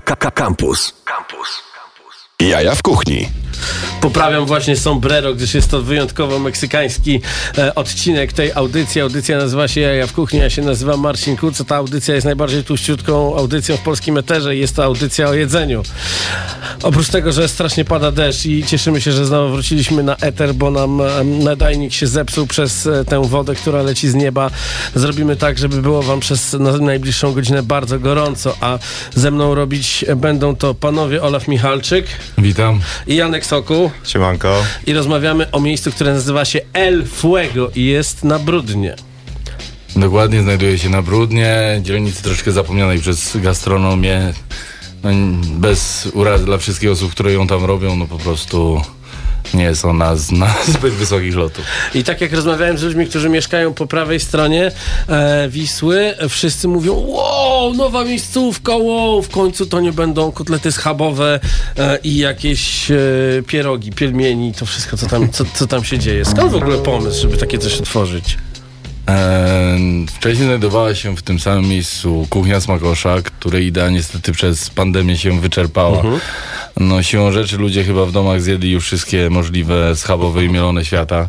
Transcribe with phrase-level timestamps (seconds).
[0.00, 0.94] Campus.
[1.04, 1.62] Campus.
[2.40, 3.37] Jaja w kuchni.
[4.00, 7.20] Poprawiam właśnie sombrero, gdyż jest to wyjątkowo meksykański
[7.58, 9.00] e, odcinek tej audycji.
[9.00, 11.62] Audycja nazywa się Jaja w kuchni, ja się nazywam Marcin Kuc.
[11.66, 15.82] Ta audycja jest najbardziej tłuściutką audycją w polskim eterze i jest to audycja o jedzeniu.
[16.82, 20.70] Oprócz tego, że strasznie pada deszcz i cieszymy się, że znowu wróciliśmy na eter, bo
[20.70, 24.50] nam e, nadajnik się zepsuł przez e, tę wodę, która leci z nieba.
[24.94, 28.78] Zrobimy tak, żeby było wam przez na najbliższą godzinę bardzo gorąco, a
[29.14, 32.06] ze mną robić będą to panowie Olaf Michalczyk
[32.38, 32.80] Witam.
[33.06, 33.90] i Janek Soku.
[34.04, 34.62] Siemanko.
[34.86, 38.96] I rozmawiamy o miejscu, które nazywa się El Fuego i jest na Brudnie.
[39.96, 44.32] Dokładnie znajduje się na Brudnie, dzielnicy troszkę zapomnianej przez gastronomię.
[45.02, 45.10] No,
[45.42, 48.82] bez urazy dla wszystkich osób, które ją tam robią, no po prostu
[49.54, 50.30] nie jest ona z,
[50.74, 51.64] zbyt wysokich lotów.
[51.94, 54.72] I tak jak rozmawiałem z ludźmi, którzy mieszkają po prawej stronie
[55.08, 61.40] e, Wisły, wszyscy mówią, wow, nowa miejscówka, wow, w końcu to nie będą kotlety schabowe
[61.78, 62.96] e, i jakieś e,
[63.46, 66.24] pierogi, pielmieni, to wszystko, co tam, co, co tam się dzieje.
[66.24, 68.36] Skąd w ogóle pomysł, żeby takie coś otworzyć?
[70.16, 75.40] Wcześniej znajdowała się w tym samym miejscu kuchnia smakosza, której idea niestety przez pandemię się
[75.40, 76.02] wyczerpała.
[76.76, 81.28] No siłą rzeczy ludzie chyba w domach zjedli już wszystkie możliwe schabowe i mielone świata.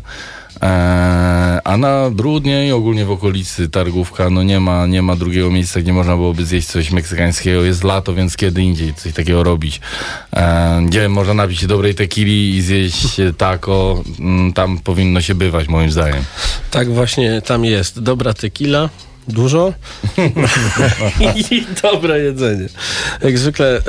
[0.61, 5.51] Eee, a na Brudnie i ogólnie w okolicy Targówka no nie ma, nie ma drugiego
[5.51, 7.63] miejsca, gdzie można byłoby zjeść coś meksykańskiego.
[7.63, 9.81] Jest lato, więc kiedy indziej coś takiego robić.
[10.33, 15.67] Eee, gdzie można napić się dobrej tequili i zjeść taco, mm, tam powinno się bywać
[15.67, 16.23] moim zdaniem.
[16.71, 17.99] Tak właśnie tam jest.
[17.99, 18.89] Dobra tequila,
[19.29, 19.73] dużo
[21.51, 22.67] i dobre jedzenie.
[23.21, 23.81] Jak zwykle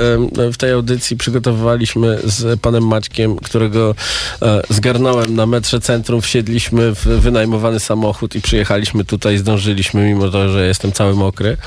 [0.53, 3.95] w tej audycji przygotowywaliśmy z panem Maćkiem, którego
[4.41, 10.49] e, zgarnąłem na metrze centrum, wsiedliśmy w wynajmowany samochód i przyjechaliśmy tutaj, zdążyliśmy, mimo to,
[10.49, 11.57] że jestem cały mokry.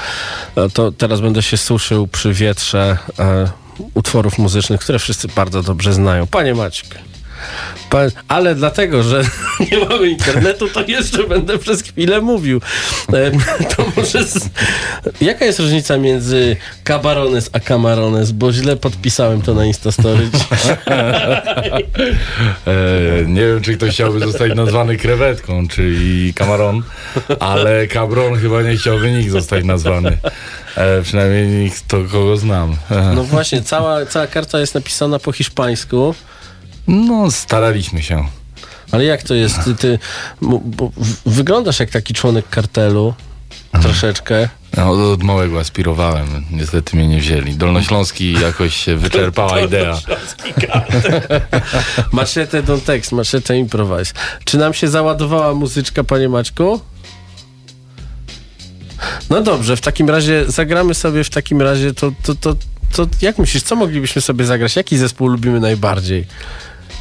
[0.57, 3.49] E, To teraz będę się suszył przy wietrze e,
[3.95, 6.27] utworów muzycznych, które wszyscy bardzo dobrze znają.
[6.27, 6.95] Panie Maćku.
[8.29, 9.23] Ale dlatego, że
[9.73, 12.61] nie mamy internetu, to jeszcze będę przez chwilę mówił.
[13.13, 13.39] Em,
[13.77, 14.25] To może.
[14.25, 14.49] Z...
[15.21, 18.33] Jaka jest różnica między cabarones a camarones?
[18.33, 20.29] Bo źle podpisałem to na Instastory.
[22.67, 26.83] E, nie wiem, czy ktoś chciałby zostać nazwany krewetką, czyli kamaron,
[27.41, 30.19] ale kabron chyba nie chciałby nikt zostać nazwany.
[30.77, 32.77] E, przynajmniej nikt to, kogo znam.
[32.91, 36.15] E, No właśnie, cała, cała karta jest napisana po hiszpańsku.
[36.89, 38.29] No, staraliśmy się.
[38.93, 39.65] Ale jak to jest?
[39.65, 39.99] Ty, ty
[40.43, 43.15] bo w- wyglądasz jak taki członek kartelu.
[43.83, 44.49] Troszeczkę.
[44.77, 47.55] No, od, od małego aspirowałem, niestety mnie nie wzięli.
[47.55, 49.99] Dolnośląski jakoś się wyczerpała idea.
[52.13, 54.13] Machete don't text, machete improvise.
[54.45, 56.81] Czy nam się załadowała muzyczka, panie Maćku?
[59.31, 62.55] No dobrze, w takim razie zagramy sobie w takim razie to, to, to,
[62.97, 64.77] to jak myślisz, co moglibyśmy sobie zagrać?
[64.77, 66.27] Jaki zespół lubimy najbardziej?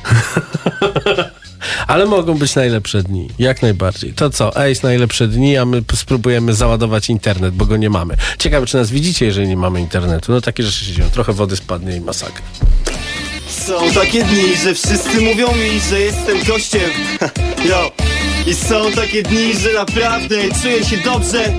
[1.87, 4.13] Ale mogą być najlepsze dni, jak najbardziej.
[4.13, 8.15] To co, Ace najlepsze dni, a my spróbujemy załadować internet, bo go nie mamy.
[8.39, 10.31] Ciekawe, czy nas widzicie, jeżeli nie mamy internetu.
[10.31, 11.09] No takie rzeczy się dzieją.
[11.09, 12.43] Trochę wody spadnie i masakra.
[13.47, 16.89] Są takie dni, że wszyscy mówią mi, że jestem gościem
[17.69, 17.91] Yo.
[18.47, 21.53] I są takie dni, że naprawdę czuję się dobrze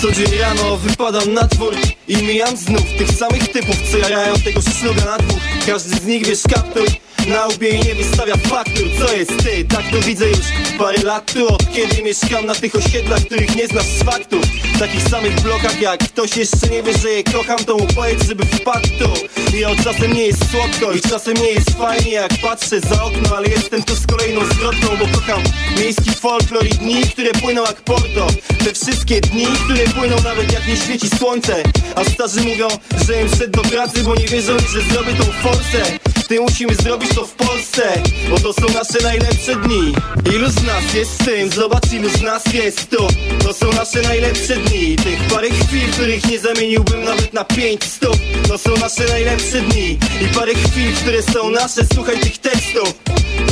[0.00, 1.74] Co dzień rano wypadam na twór
[2.08, 6.26] I mijam znów tych samych typów, co jarają tego szluga na dwóch Każdy z nich
[6.26, 6.86] wiesz kaptur
[7.28, 9.64] na łbie i nie wystawia faktur Co jest ty?
[9.64, 10.46] Tak to widzę już
[10.78, 14.78] parę lat tu Od kiedy mieszkam na tych osiedlach, których nie znasz z faktów W
[14.78, 18.44] takich samych blokach jak ktoś jeszcze nie wie, że je kocham To mu powiedz, żeby
[18.44, 19.10] wpadł tu.
[19.56, 23.36] I od czasem nie jest słodko i czasem nie jest fajnie Jak patrzę za okno,
[23.36, 25.42] ale jestem tu z kolejną zwrotką Bo kocham
[25.78, 28.26] miejski folklor i dni, które płyną jak porto.
[28.64, 31.62] Te wszystkie dni, które płyną nawet jak nie świeci słońce.
[31.94, 32.68] A starzy mówią,
[33.06, 35.98] że im szedł do pracy Bo nie wierzą, że zrobię tą forsę.
[36.28, 39.94] Ty musimy zrobić to w Polsce Bo to są nasze najlepsze dni.
[40.34, 41.50] Ilu z nas jest z tym?
[41.50, 43.06] Zobacz ilu z nas jest tu.
[43.44, 48.16] To są nasze najlepsze dni Tych parę chwil, których nie zamieniłbym nawet na pięć stóp.
[48.48, 51.82] To są nasze najlepsze dni I parę chwil, które są nasze.
[51.94, 52.94] Słuchaj tych tekstów.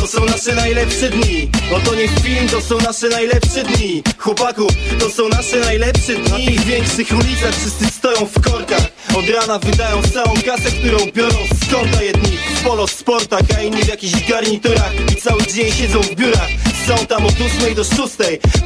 [0.01, 1.51] To są nasze najlepsze dni.
[1.71, 4.03] Bo to nie film, to są nasze najlepsze dni.
[4.19, 4.67] Chłopaku,
[4.99, 6.31] to są nasze najlepsze dni.
[6.31, 8.87] Na tych większych ulicach wszyscy stoją w korkach.
[9.15, 12.03] Od rana wydają całą kasę, którą biorą z konta.
[12.03, 14.93] Jedni w polo sportach, a inni w jakichś garniturach.
[15.13, 16.49] I cały dzień siedzą w biurach.
[16.87, 17.99] Są tam od 8 do 6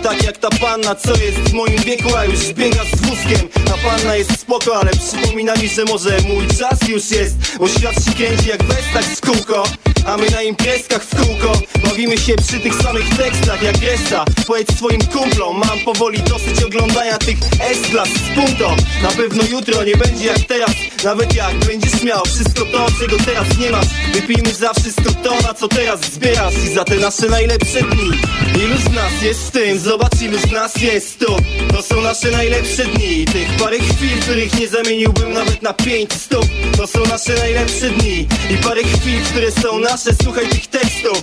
[0.03, 3.75] Tak jak ta panna, co jest w moim wieku A już biega z wózkiem Ta
[3.89, 8.13] panna jest spoko, ale przypomina mi, że może mój czas już jest Bo świat się
[8.13, 9.63] kręci jak westak z kółko
[10.07, 11.61] A my na imprezkach w kółko.
[11.85, 17.19] Bawimy się przy tych samych tekstach jak reszta Powiedz swoim kumplom Mam powoli dosyć oglądania
[17.19, 20.71] tych S-klas z punto Na pewno jutro nie będzie jak teraz.
[21.05, 23.87] Nawet jak będziesz miał wszystko to, czego teraz nie masz.
[24.13, 26.55] Wypijmy za wszystko to, na co teraz zbierasz.
[26.55, 28.11] I za te nasze najlepsze dni.
[28.65, 29.79] Ilu z nas jest w tym?
[29.79, 31.37] Zobacz ilu z nas jest tu.
[31.77, 33.25] To są nasze najlepsze dni.
[33.25, 36.47] Tych parę chwil, których nie zamieniłbym nawet na pięć stóp.
[36.77, 38.27] To są nasze najlepsze dni.
[38.51, 40.11] I parę chwil, które są nasze.
[40.23, 41.23] Słuchaj tych tekstów.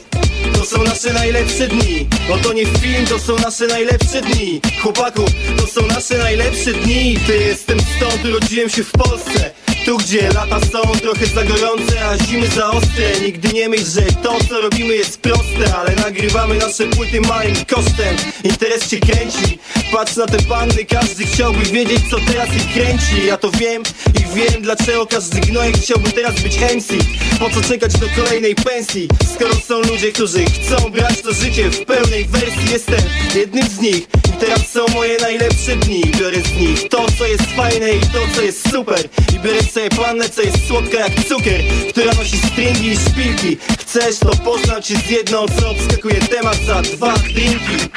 [0.54, 2.08] To są nasze najlepsze dni.
[2.30, 4.62] No to nie film, to są nasze najlepsze dni.
[4.82, 5.26] Chłopaku,
[5.58, 7.18] to są nasze najlepsze dni.
[7.28, 9.52] Ty jestem stąd, urodziłem się w Polsce
[9.86, 13.20] tu gdzie lata są trochę za gorące, a zimy za ostre.
[13.26, 18.16] Nigdy nie myśl, że to co robimy jest proste Ale nagrywamy nasze płyty małym kosztem.
[18.44, 19.60] Interes cię kręci.
[19.92, 23.26] Patrz na te panny, każdy chciałby wiedzieć co teraz ich kręci.
[23.28, 23.84] Ja to wiem
[24.16, 26.94] i wiem dlaczego każdy gnojek chciałby teraz być MC
[27.40, 29.08] Po co czekać do kolejnej pensji?
[29.36, 32.72] Skoro są ludzie, którzy chcą brać to życie w pełnej wersji.
[32.72, 33.00] Jestem
[33.36, 34.08] jednym z nich
[34.40, 36.02] teraz są moje najlepsze dni.
[36.20, 39.10] Biorę z nich to co jest fajne i to co jest super.
[39.36, 43.58] I biorę sobie pannę co jest słodka jak cukier Która nosi stringi i szpilki.
[43.80, 47.90] Chcesz to poznam z jedną co obskakuje temat za dwa drinki?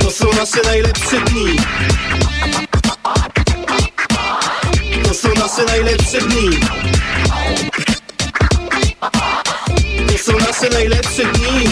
[0.00, 1.56] To są nasze najlepsze dni.
[5.04, 6.50] To są nasze najlepsze dni.
[10.06, 11.70] To są nasze najlepsze dni.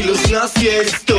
[0.00, 1.16] Ilu z nas jest tu?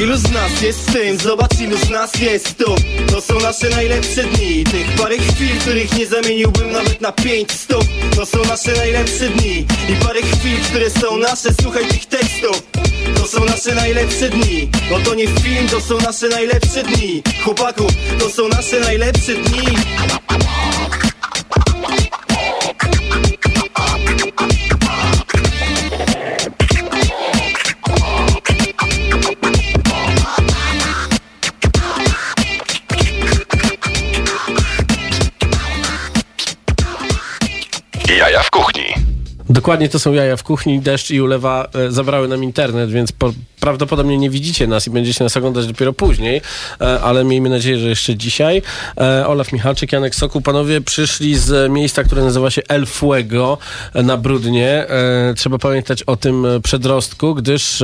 [0.00, 1.18] Ilu z nas jest z tym?
[1.18, 2.74] Zobacz ilu z nas jest tu.
[3.12, 4.64] To są nasze najlepsze dni.
[4.64, 7.84] Tych parę chwil, których nie zamieniłbym nawet na pięć stóp.
[8.16, 9.66] To są nasze najlepsze dni.
[9.88, 11.48] I parę chwil, które są nasze.
[11.62, 12.62] Słuchaj tych tekstów.
[13.16, 14.68] To są nasze najlepsze dni.
[14.90, 17.22] No to nie film, to są nasze najlepsze dni.
[17.44, 17.86] Chłopaku,
[18.18, 19.76] to są nasze najlepsze dni
[39.54, 43.32] Dokładnie to są jaja w kuchni, deszcz i ulewa e, zabrały nam internet, więc po,
[43.60, 46.40] prawdopodobnie nie widzicie nas i będziecie nas oglądać dopiero później,
[46.80, 48.62] e, ale miejmy nadzieję, że jeszcze dzisiaj.
[49.00, 53.58] E, Olaf Michalczyk, Janek Sokół, panowie przyszli z miejsca, które nazywa się El Fuego
[53.94, 54.88] e, na Brudnie.
[54.88, 57.82] E, trzeba pamiętać o tym e, przedrostku, gdyż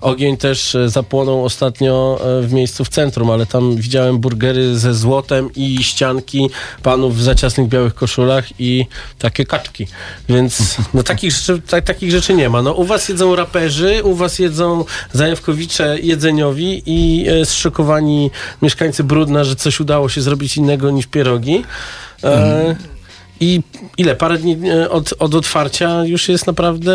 [0.00, 5.82] ogień też zapłonął ostatnio w miejscu w centrum, ale tam widziałem burgery ze złotem i
[5.82, 6.50] ścianki
[6.82, 8.86] panów w zaciasnych białych koszulach i
[9.18, 9.86] takie kaczki,
[10.28, 12.62] więc no takich rzeczy, ta, takich rzeczy nie ma.
[12.62, 18.30] No u was jedzą raperzy, u was jedzą zajawkowicze jedzeniowi i e, zszokowani
[18.62, 21.64] mieszkańcy Brudna, że coś udało się zrobić innego niż pierogi.
[22.24, 22.76] E,
[23.40, 23.60] I
[23.96, 24.16] ile?
[24.16, 26.92] Parę dni e, od, od otwarcia już jest naprawdę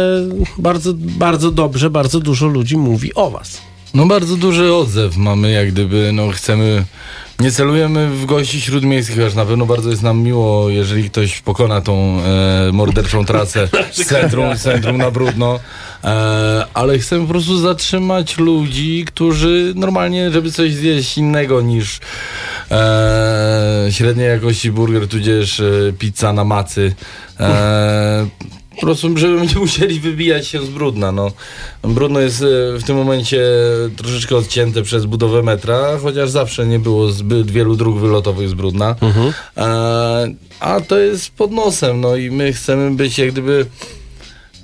[0.57, 3.61] bardzo, bardzo dobrze, bardzo dużo ludzi mówi o was.
[3.93, 6.85] No bardzo duży odzew mamy, jak gdyby, no chcemy,
[7.39, 11.81] nie celujemy w gości śródmiejskich, aż na pewno bardzo jest nam miło, jeżeli ktoś pokona
[11.81, 15.59] tą e, morderczą trasę z centrum, centrum na brudno,
[16.03, 21.99] e, ale chcemy po prostu zatrzymać ludzi, którzy normalnie, żeby coś zjeść innego niż
[22.71, 26.95] e, średniej jakości burger, tudzież e, pizza na macy,
[27.39, 28.27] e,
[28.75, 31.11] po prostu, żeby nie musieli wybijać się z Brudna.
[31.11, 31.31] No.
[31.83, 32.45] Brudno jest e,
[32.79, 33.41] w tym momencie
[33.97, 38.95] troszeczkę odcięte przez budowę metra, chociaż zawsze nie było zbyt wielu dróg wylotowych z Brudna.
[39.57, 39.63] E,
[40.59, 43.65] a to jest pod nosem, no i my chcemy być jak gdyby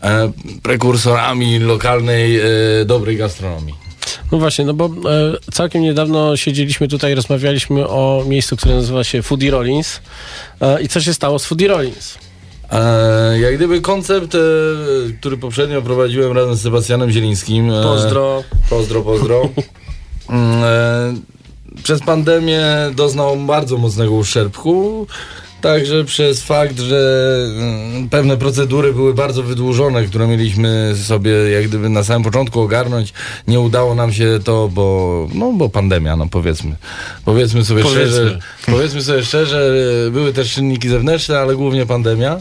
[0.04, 0.32] e,
[0.64, 2.46] prekursorami lokalnej, e,
[2.86, 3.90] dobrej gastronomii.
[4.32, 4.92] No właśnie, no bo e,
[5.52, 10.02] całkiem niedawno siedzieliśmy tutaj rozmawialiśmy o miejscu, które nazywa się Foodie Rollins.
[10.62, 12.18] E, I co się stało z Foodie Rollins?
[12.72, 14.40] E, jak gdyby koncept, e,
[15.20, 17.72] który poprzednio prowadziłem razem z Sebastianem Zielińskim.
[17.72, 18.44] E, Pozdro.
[18.70, 19.42] Pozdro, pozdro.
[20.30, 21.14] Mm, e,
[21.84, 25.08] Przez pandemię doznał bardzo mocnego uszczerbku.
[25.62, 31.90] Także przez fakt, że mm, pewne procedury były bardzo wydłużone, które mieliśmy sobie jak gdyby
[31.90, 33.14] na samym początku ogarnąć,
[33.48, 36.76] nie udało nam się to, bo, no, bo pandemia, no powiedzmy.
[37.26, 38.06] Powiedzmy sobie Powiedzmy.
[38.06, 39.76] szczerze, powiedzmy sobie szczerze,
[40.12, 42.40] były też czynniki zewnętrzne, ale głównie pandemia.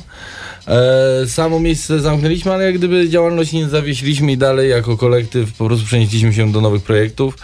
[0.69, 5.67] E, samo miejsce zamknęliśmy, ale jak gdyby działalność nie zawiesiliśmy i dalej jako kolektyw po
[5.67, 7.35] prostu przenieśliśmy się do nowych projektów.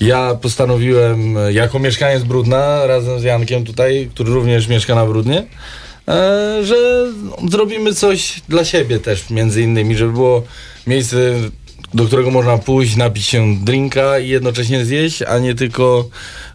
[0.00, 5.46] Ja postanowiłem, e, jako mieszkaniec Brudna, razem z Jankiem tutaj, który również mieszka na Brudnie,
[6.08, 7.06] e, że
[7.48, 10.42] zrobimy coś dla siebie też, między innymi, żeby było
[10.86, 11.16] miejsce
[11.94, 16.08] do którego można pójść, napić się drinka i jednocześnie zjeść, a nie tylko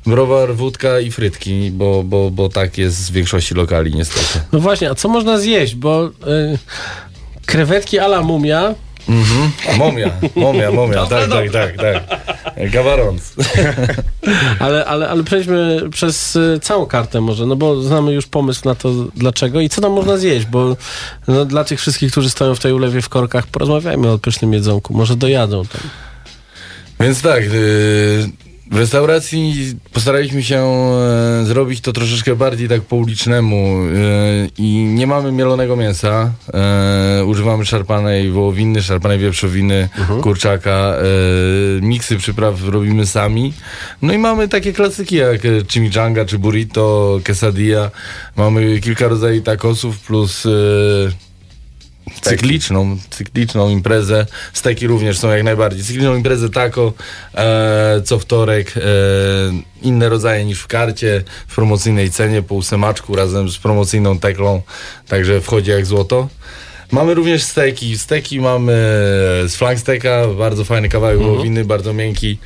[0.05, 4.45] browar, wódka i frytki, bo, bo, bo tak jest w większości lokali niestety.
[4.51, 5.75] No właśnie, a co można zjeść?
[5.75, 6.11] Bo y,
[7.45, 8.75] krewetki a la mumia
[9.09, 9.51] Mhm.
[9.77, 12.21] Momia, momia, momia, tak, tak, tak, tak.
[12.71, 13.33] Gawarąc.
[14.59, 18.75] Ale, ale, ale przejdźmy przez y, całą kartę może, no bo znamy już pomysł na
[18.75, 20.77] to dlaczego i co tam można zjeść, bo
[21.27, 24.93] no, dla tych wszystkich, którzy stoją w tej ulewie w korkach, porozmawiajmy o pysznym jedzonku,
[24.93, 25.81] może dojadą tam.
[26.99, 28.29] Więc tak, y,
[28.71, 35.07] w restauracji postaraliśmy się e, zrobić to troszeczkę bardziej tak po ulicznemu e, i nie
[35.07, 36.31] mamy mielonego mięsa.
[36.53, 39.89] E, używamy szarpanej wołowiny, szarpanej wieprzowiny,
[40.21, 40.71] kurczaka.
[40.71, 41.01] E,
[41.81, 43.53] miksy przypraw robimy sami.
[44.01, 47.91] No i mamy takie klasyki jak chimichanga czy burrito, quesadilla.
[48.35, 50.45] Mamy kilka rodzajów tacosów plus...
[50.45, 51.30] E,
[52.21, 54.25] Cykliczną, cykliczną imprezę.
[54.53, 55.83] Steki również są jak najbardziej.
[55.83, 56.93] Cykliczną imprezę taco
[57.35, 58.73] e, co wtorek.
[58.77, 58.81] E,
[59.81, 61.23] inne rodzaje niż w karcie.
[61.47, 64.61] W promocyjnej cenie po ósemaczku razem z promocyjną teklą.
[65.07, 66.27] Także wchodzi jak złoto.
[66.91, 67.97] Mamy również steki.
[67.97, 68.73] Steki mamy
[69.47, 70.27] z flanksteka.
[70.27, 72.31] Bardzo fajny kawałek wołowiny, bardzo miękki.
[72.31, 72.37] E,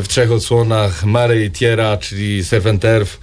[0.00, 1.04] w trzech odsłonach.
[1.04, 3.18] Mary Tiera, czyli surf and turf.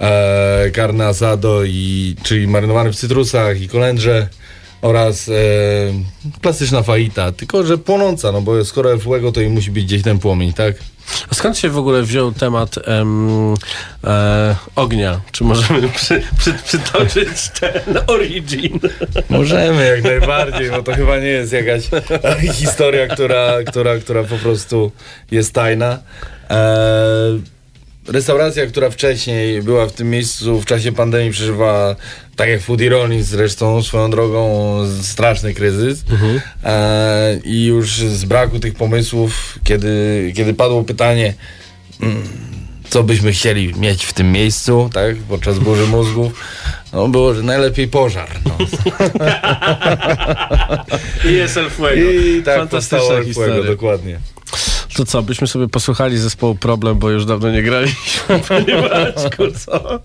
[0.00, 4.28] E, carne asado, i, czyli marynowany w cytrusach i kolendrze
[4.82, 5.32] oraz e,
[6.40, 10.18] klasyczna faita, tylko że płonąca, no bo skoro fuego, to i musi być gdzieś ten
[10.18, 10.74] płomień, tak?
[11.30, 13.54] A skąd się w ogóle wziął temat em,
[14.04, 15.20] e, ognia?
[15.32, 17.28] Czy możemy przy, przy, przytoczyć
[17.60, 18.80] ten origin?
[19.30, 21.82] Możemy jak najbardziej, bo to chyba nie jest jakaś
[22.52, 24.92] historia, która, która, która po prostu
[25.30, 25.98] jest tajna.
[26.50, 27.55] E,
[28.08, 31.96] restauracja, która wcześniej była w tym miejscu w czasie pandemii przeżywa,
[32.36, 36.04] tak jak Foodie Rollins zresztą, swoją drogą straszny kryzys.
[36.64, 41.34] E, I już z braku tych pomysłów, kiedy, kiedy padło pytanie,
[42.00, 42.22] mm,
[42.90, 46.32] co byśmy chcieli mieć w tym miejscu, tak, podczas burzy mózgów,
[46.92, 48.28] no było, że najlepiej pożar.
[48.44, 48.56] No.
[51.30, 52.10] I jest El Fuego.
[52.10, 53.54] I tak Fantastyczna historia.
[53.54, 54.18] Fuego, dokładnie.
[54.96, 58.28] To co, byśmy sobie posłuchali zespołu Problem, bo już dawno nie graliśmy,
[59.14, 60.00] Maćku, co?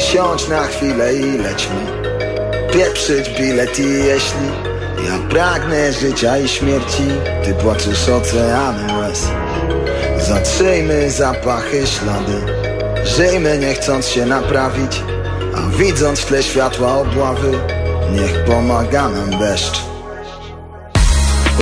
[0.00, 1.97] Siądź na chwilę i lećmy
[2.72, 4.48] Pieprzyć bilet i jeśli
[5.06, 7.02] Ja pragnę życia i śmierci.
[7.44, 9.28] Ty płaczesz oceanem łez.
[10.18, 12.42] Zatrzyjmy zapachy, ślady.
[13.04, 15.02] Żyjmy nie chcąc się naprawić
[15.56, 17.58] A widząc w tle światła obławy
[18.12, 19.80] Niech pomaga nam deszcz.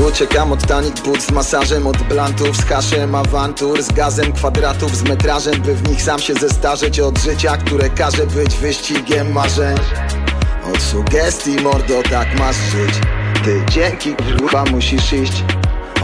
[0.08, 5.02] Uciekam od tanich but z masażem, od blantów, z haszem, awantur Z gazem kwadratów, z
[5.02, 9.76] metrażem, by w nich sam się zestarzeć Od życia, które każe być wyścigiem marzeń
[10.72, 12.94] Od sugestii, mordo, tak masz żyć.
[13.44, 15.44] Ty dzięki kurwa musisz iść.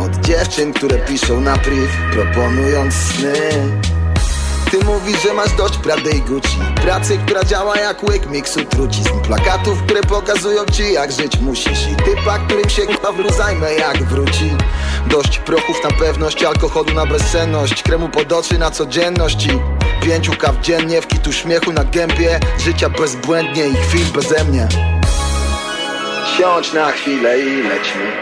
[0.00, 3.33] Od dziewczyn, które piszą na priv, proponując sny
[4.73, 6.59] ty mówisz, że masz dość Prady i Gucci.
[6.83, 11.87] Pracy, która działa jak łyk miksu trucizn Plakatów, które pokazują ci jak żyć musisz.
[11.93, 14.50] I typa, którym się k***a zajmę jak wróci.
[15.07, 17.83] Dość prochów na pewność, alkoholu na bezsenność.
[17.83, 19.61] Kremu pod oczy na codzienność i
[20.02, 22.41] Pięciu kaw dziennie, w kitu śmiechu na gębie.
[22.59, 24.69] Życia bezbłędnie i chwil beze mnie.
[26.38, 28.12] Siądź na chwilę i lećmy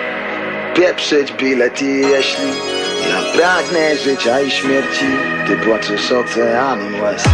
[0.77, 5.07] Pieprzyć bilet i jeśli ja pragnę życia i śmierci
[5.47, 7.25] Ty płaczesz oceanem łez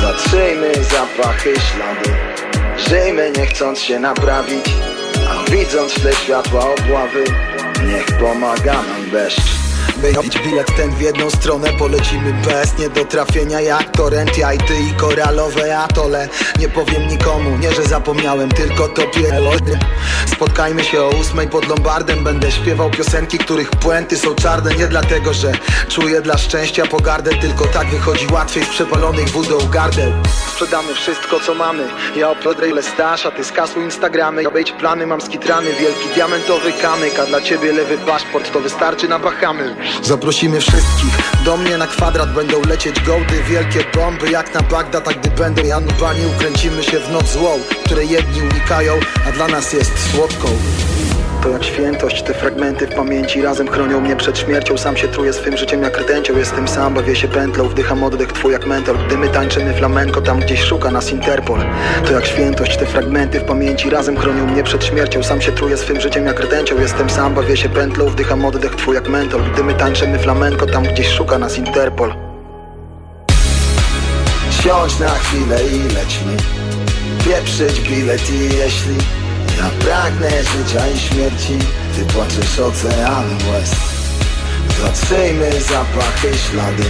[0.00, 2.10] Zatrzyjmy zapachy, ślady
[2.88, 4.64] Żyjmy nie chcąc się naprawić
[5.30, 7.24] A widząc w tle światła obławy
[7.86, 9.59] Niech pomaga nam deszcz
[10.00, 14.74] by robić bilet ten w jedną stronę Polecimy bez niedotrafienia jak torrent Ja i ty
[14.74, 16.28] i koralowe atole.
[16.58, 19.78] Nie powiem nikomu, nie że zapomniałem Tylko tobie elody
[20.26, 24.74] Spotkajmy się o ósmej pod Lombardem Będę śpiewał piosenki, których puenty są czarne.
[24.74, 25.52] Nie dlatego, że
[25.88, 30.12] czuję dla szczęścia pogardę Tylko tak wychodzi łatwiej z przepalonych wódą gardeł.
[30.52, 31.88] Sprzedamy wszystko co mamy.
[32.16, 34.48] Ja oplodrę ile staż, a ty skasuj Instagramy.
[34.48, 39.18] Obejdź plany, mam skitrany Wielki diamentowy kamyk A dla ciebie lewy paszport To wystarczy na
[39.18, 42.32] Bahamy Zaprosimy wszystkich Do mnie na kwadrat.
[42.32, 47.10] Będą lecieć gołdy Wielkie bomby jak na Bagdad A gdy będą Janubani Ukręcimy się w
[47.10, 50.48] noc złą Której jedni unikają A dla nas jest słodką
[51.42, 54.78] To jak świętość, te fragmenty w pamięci razem chronią mnie przed śmiercią.
[54.78, 58.52] Sam się truję swym życiem jak rtęcią Jestem sam, bawię się pętlą, wdycham oddech twój
[58.52, 58.96] jak mentor.
[59.06, 61.60] Gdy my tańczymy flamenko, tam gdzieś szuka nas Interpol.
[62.06, 65.22] To jak świętość, te fragmenty w pamięci razem chronią mnie przed śmiercią.
[65.22, 68.94] Sam się truję swym życiem jak rtęcią Jestem sam, bawię się pętlą, wdycham oddech twój
[68.94, 69.42] jak mentor.
[69.52, 72.14] Gdy my tańczymy flamenko, tam gdzieś szuka nas Interpol.
[74.62, 76.36] Siądź na chwilę i lećmy
[77.24, 78.96] Pieprzyć bilet i jeśli
[79.60, 81.58] Ja pragnę życia i śmierci
[81.96, 83.70] Ty płaczesz oceanem łez
[84.82, 86.82] Zatrzyjmy zapachy, ślady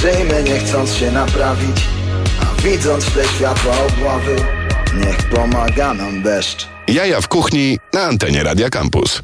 [0.00, 1.76] Żyjmy nie chcąc się naprawić
[2.42, 4.36] A widząc w te światła obławy
[4.94, 9.22] Niech pomaga nam deszcz Jaja w kuchni na antenie Radia Campus.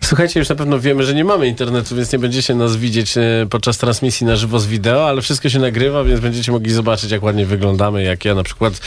[0.00, 3.46] Słuchajcie, już na pewno wiemy, że nie mamy internetu, więc nie będziecie nas widzieć e,
[3.50, 7.22] podczas transmisji na żywo z wideo, ale wszystko się nagrywa, więc będziecie mogli zobaczyć, jak
[7.22, 8.80] ładnie wyglądamy, jak ja na przykład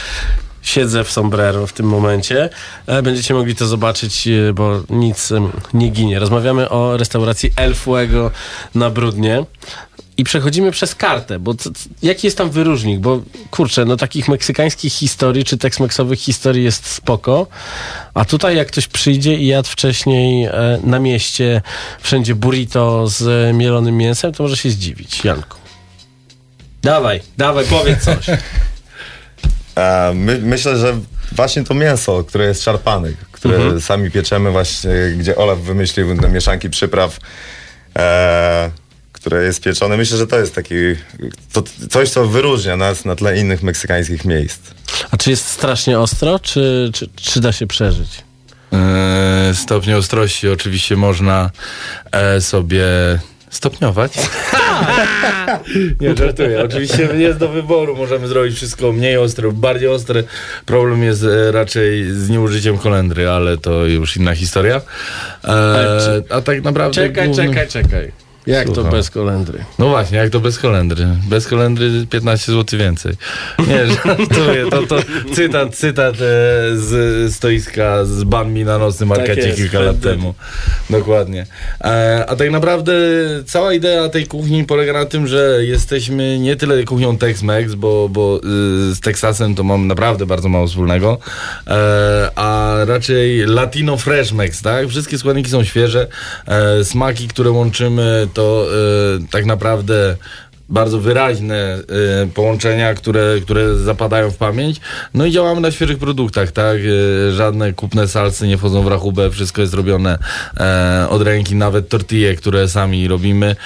[0.64, 2.50] siedzę w sombrero w tym momencie.
[2.86, 5.32] E, Będziecie mogli to zobaczyć, e, bo nic
[5.74, 6.18] nie ginie.
[6.18, 8.30] Rozmawiamy o restauracji El Fuego
[8.74, 9.44] na Brudnie.
[10.16, 11.54] I przechodzimy przez kartę, bo
[12.02, 13.00] jaki jest tam wyróżnik?
[13.00, 17.46] Bo kurczę, no takich meksykańskich historii czy teksmeksowych historii jest spoko,
[18.14, 21.62] a tutaj jak ktoś przyjdzie i jadł wcześniej e, na mieście
[22.00, 25.24] wszędzie burrito z mielonym mięsem, to może się zdziwić.
[25.24, 25.58] Janku.
[26.82, 28.26] Dawaj, dawaj, powiedz coś.
[30.14, 30.98] My, myślę, że
[31.32, 36.70] właśnie to mięso, które jest szarpane, które sami pieczemy właśnie, gdzie Olaf wymyślił te mieszanki
[36.70, 37.18] przypraw,
[37.98, 38.70] e,
[39.12, 39.96] które jest pieczone.
[39.96, 40.74] Myślę, że to jest taki,
[41.52, 44.60] to, coś, co wyróżnia nas na tle innych meksykańskich miejsc.
[45.10, 48.24] A czy jest strasznie ostro, czy, czy, czy da się przeżyć?
[48.72, 51.50] E, stopnie ostrości oczywiście można
[52.12, 52.84] e, sobie
[53.56, 54.12] stopniować.
[56.00, 56.64] Nie, żartuję.
[56.64, 57.96] Oczywiście jest do wyboru.
[57.96, 60.24] Możemy zrobić wszystko mniej ostre, bardziej ostre.
[60.66, 64.80] Problem jest e, raczej z nieużyciem kolendry, ale to już inna historia.
[65.44, 66.94] E, a tak naprawdę...
[66.94, 68.23] Czekaj, czekaj, czekaj.
[68.46, 68.92] Jak to Słucham.
[68.92, 69.64] bez kolendry?
[69.78, 71.06] No właśnie, jak to bez kolendry?
[71.28, 73.12] Bez kolendry 15 zł więcej.
[73.68, 74.70] Nie, żartuję.
[74.70, 74.96] To, to
[75.34, 76.18] cytat, cytat e,
[76.76, 80.16] z stoiska z banmi na nocnym markecie jest, kilka lat wtedy.
[80.16, 80.34] temu.
[80.90, 81.46] Dokładnie.
[81.80, 82.92] E, a tak naprawdę
[83.46, 88.38] cała idea tej kuchni polega na tym, że jesteśmy nie tyle kuchnią Tex-Mex, bo, bo
[88.38, 88.40] y,
[88.94, 91.18] z Teksasem to mam naprawdę bardzo mało wspólnego,
[91.66, 94.88] e, a raczej Latino Fresh Mex, tak?
[94.88, 96.06] Wszystkie składniki są świeże,
[96.82, 100.16] smaki, które łączymy to e, tak naprawdę
[100.68, 104.80] bardzo wyraźne e, połączenia, które, które zapadają w pamięć.
[105.14, 106.78] No i działamy na świeżych produktach, tak?
[106.78, 110.18] E, żadne kupne salsy nie wchodzą w rachubę, wszystko jest robione
[110.56, 113.56] e, od ręki, nawet tortille, które sami robimy.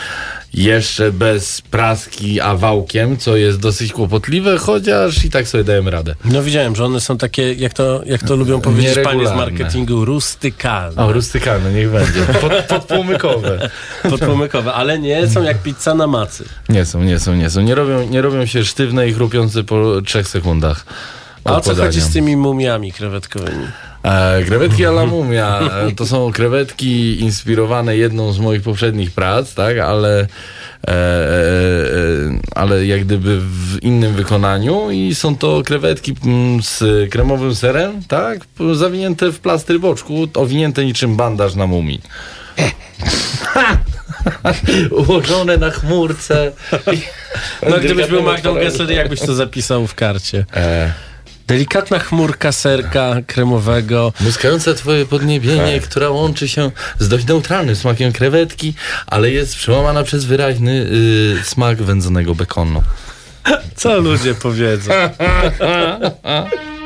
[0.55, 6.15] Jeszcze bez praski, a wałkiem, co jest dosyć kłopotliwe, chociaż i tak sobie dajemy radę.
[6.25, 10.05] No widziałem, że one są takie, jak to, jak to lubią powiedzieć panie z marketingu,
[10.05, 12.21] rustykalne, O, rustykalne, niech będzie.
[12.41, 13.71] Pod, podpłomykowe.
[14.11, 16.45] podpłomykowe, ale nie są jak pizza na macy.
[16.69, 17.61] Nie są, nie są, nie są.
[17.61, 20.87] Nie robią, nie robią się sztywne i chrupiące po trzech sekundach.
[21.45, 23.67] A o co chodzi z tymi mumiami krewetkowymi?
[24.03, 29.55] E, krewetki a la mumia e, to są krewetki inspirowane jedną z moich poprzednich prac,
[29.55, 30.27] tak, ale, e,
[30.89, 30.99] e, e,
[32.55, 38.41] ale jak gdyby w innym wykonaniu i są to krewetki mm, z kremowym serem, tak,
[38.75, 42.01] zawinięte w plastry boczku, owinięte niczym bandaż na mumii.
[45.09, 46.53] Ułożone na chmurce.
[47.71, 50.47] No gdybyś był Magdą Gessler, jakbyś to zapisał w karcie?
[50.55, 50.93] E,
[51.49, 54.13] Delikatna chmurka serka kremowego.
[54.21, 58.75] Muskające twoje podniebienie, która łączy się z dość neutralnym smakiem krewetki,
[59.07, 60.87] ale jest przełamana przez wyraźny
[61.41, 62.83] y, smak wędzonego bekonu.
[63.77, 64.93] Co ludzie powiedzą?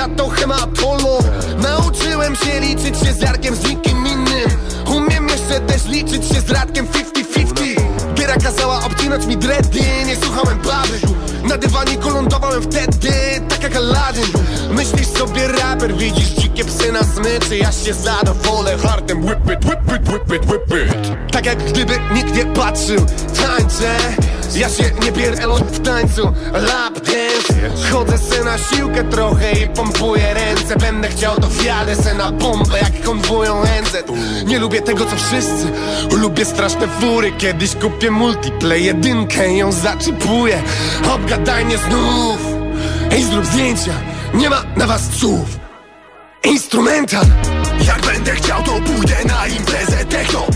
[0.00, 1.18] ja to hematolo
[1.58, 4.50] Nauczyłem się liczyć się z Jarkiem, z nikim innym.
[4.86, 10.58] Umiem jeszcze też liczyć się z Radkiem 50-50 Giera kazała obcinać mi dready, nie słuchałem
[10.58, 11.00] baby.
[11.48, 13.12] Na dywaniku lądowałem wtedy,
[13.48, 14.24] tak jak Aladdin.
[14.70, 19.96] Myślisz sobie raper, widzisz dzikie psy na smyczy Ja się zadowolę hartem whip it, whip
[19.96, 21.32] it, whip it, whip it.
[21.32, 23.96] Tak jak gdyby nikt nie patrzył, tańczę.
[24.56, 26.99] Ja się nie pierdolę w tańcu Lap
[27.92, 30.76] Chodzę se na siłkę trochę i pompuję ręce.
[30.76, 33.96] Będę chciał to wjadę se na bombę jak konwują NZ
[34.46, 35.66] Nie lubię tego co wszyscy.
[36.16, 37.32] Lubię straszne fury.
[37.32, 40.62] Kiedyś kupię multiplay jedynkę ją zaczipuję
[41.14, 42.38] Obgadaj mnie znów.
[43.10, 43.92] Ej zrób zdjęcia.
[44.34, 45.60] Nie ma na was słów
[46.44, 47.26] Instrumental.
[47.86, 50.46] Jak będę chciał to pójdę na imprezę techno.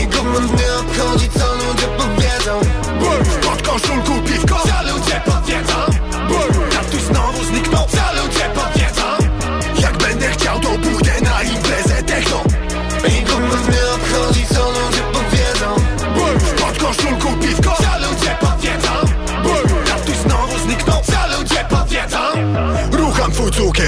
[0.00, 2.60] Nikogo nie obchodzi co ludzie powiedzą.
[3.24, 4.58] W podkoszulku piwko.
[4.58, 6.01] Co ludzie powiedzą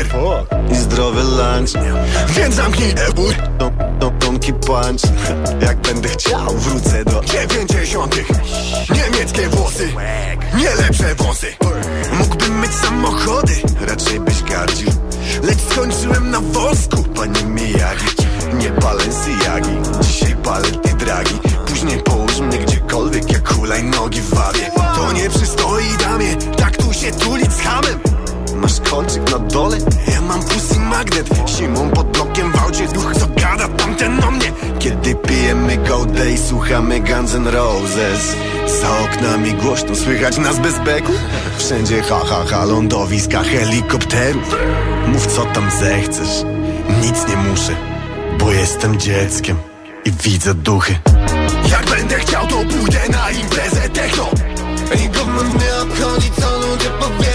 [0.05, 1.73] cukier I zdrowy lunch.
[2.29, 2.95] Więc zamknij
[4.01, 5.03] tom, Tomki punch.
[5.61, 8.27] Jak będę chciał wrócę do dziewięćdziesiątych.
[8.91, 9.89] Niemieckie włosy.
[10.57, 11.47] Nie lepsze włosy.
[12.13, 13.55] Mógłbym mieć samochody.
[13.81, 14.91] Raczej byś gardził.
[15.43, 18.07] Lecz skończyłem na wosku Panie Miyagi.
[18.55, 21.39] Nie Balenciagi Dzisiaj palę tej dragi.
[21.67, 24.71] Później połóż mnie gdziekolwiek Jak hulajnogi w wawie.
[24.97, 26.37] To nie przystoi damie.
[26.37, 28.04] Tak tu się tulić z hamem
[28.95, 29.79] Kolczyk na dole?
[30.29, 31.29] Mam pussy magnet.
[31.49, 34.53] Zimą pod blokiem w aucie Duch co gada tamten o mnie.
[34.79, 38.37] Kiedy pijemy gołdę i słuchamy Guns N' Roses.
[38.81, 41.13] Za oknami głośno słychać nas bez beku.
[41.59, 44.57] Wszędzie ha ha ha lądowiska helikopterów.
[45.07, 46.45] Mów co tam zechcesz.
[47.03, 47.77] Nic nie muszę
[48.39, 49.57] Bo jestem dzieckiem
[50.05, 50.99] I widzę duchy.
[51.71, 54.31] Jak będę chciał to pójdę na imprezę techno.
[55.01, 57.34] Nikogo nie obchodzi co ludzie powiedzą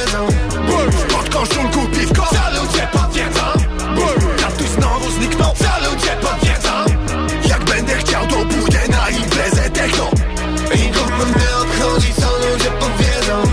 [1.49, 2.27] Podkoszulku piwko.
[2.31, 3.41] Co ludzie powiedzą
[4.41, 6.69] Tatuś znowu zniknął Co ludzie powiedzą
[7.49, 10.09] Jak będę chciał to pójdę na imprezę techno.
[10.75, 13.43] Nikogo nie obchodzi co ludzie powiedzą.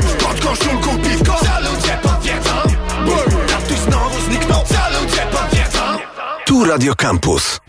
[0.00, 2.76] W podkoszulku piwko Co ludzie powiedzą
[3.48, 5.98] Tatuś znowu zniknął Co ludzie powiedzą
[6.46, 7.60] Tu Radio Campus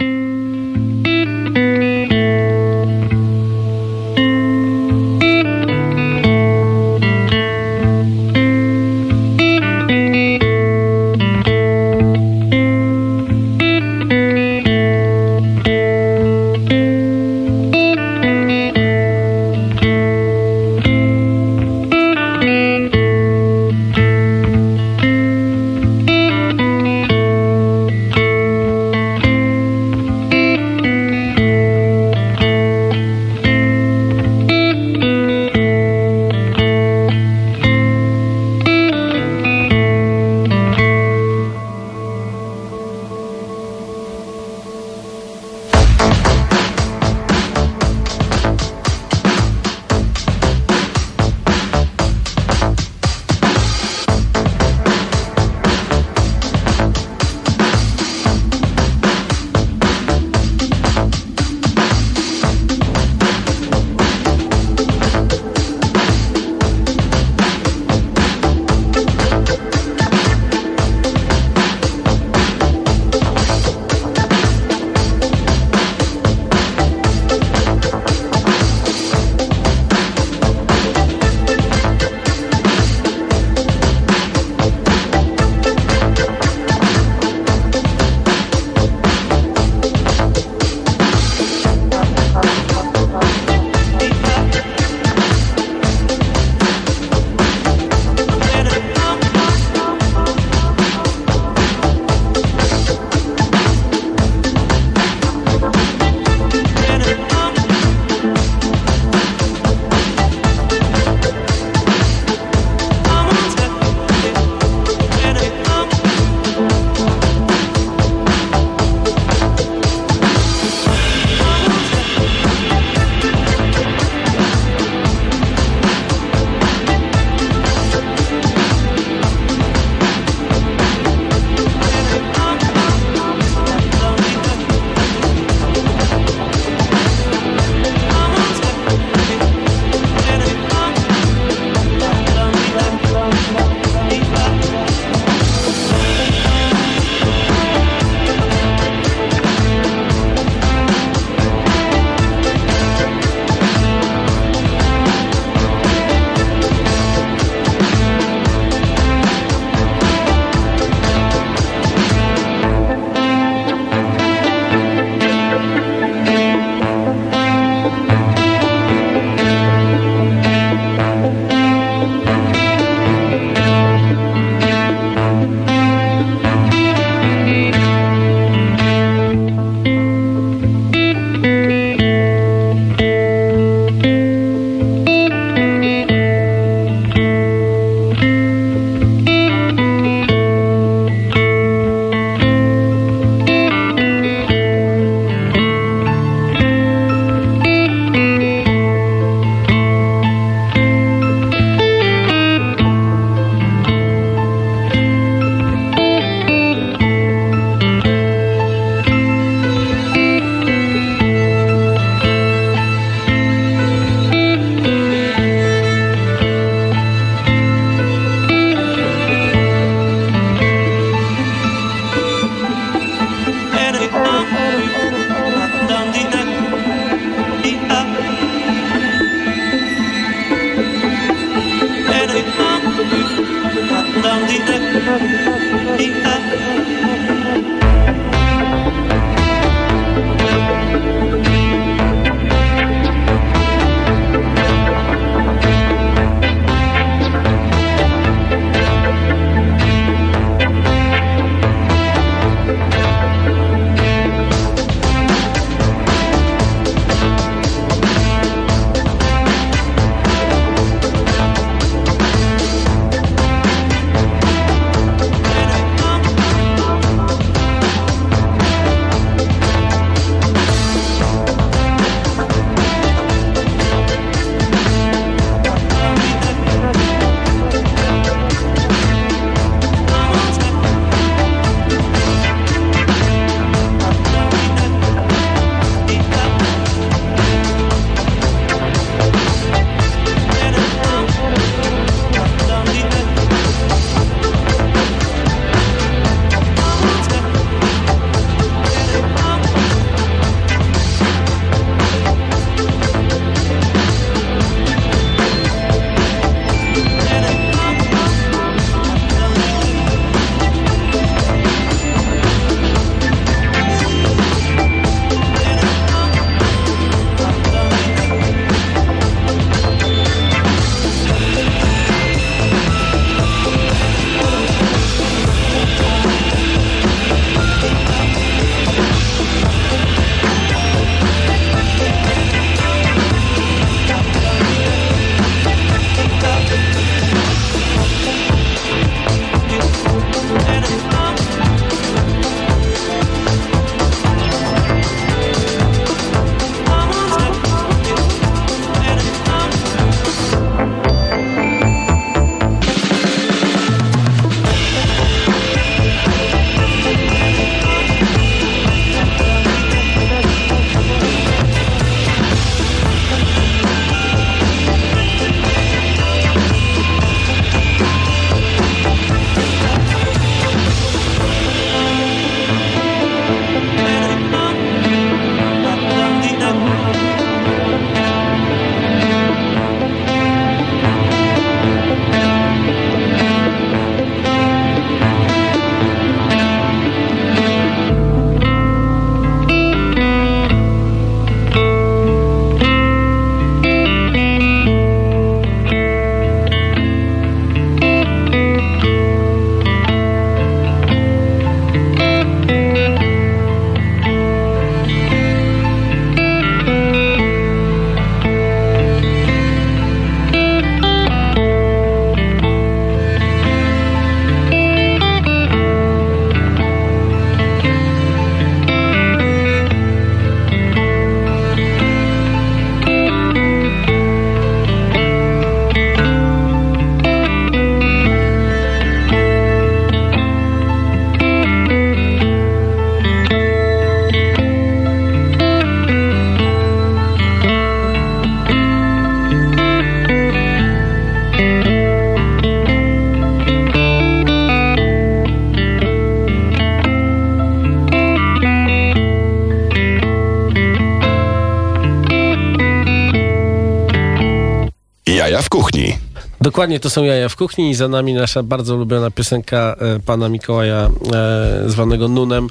[456.86, 460.50] Dokładnie, to są jaja w kuchni i za nami nasza bardzo ulubiona piosenka e, pana
[460.50, 462.68] Mikołaja e, zwanego Nunem,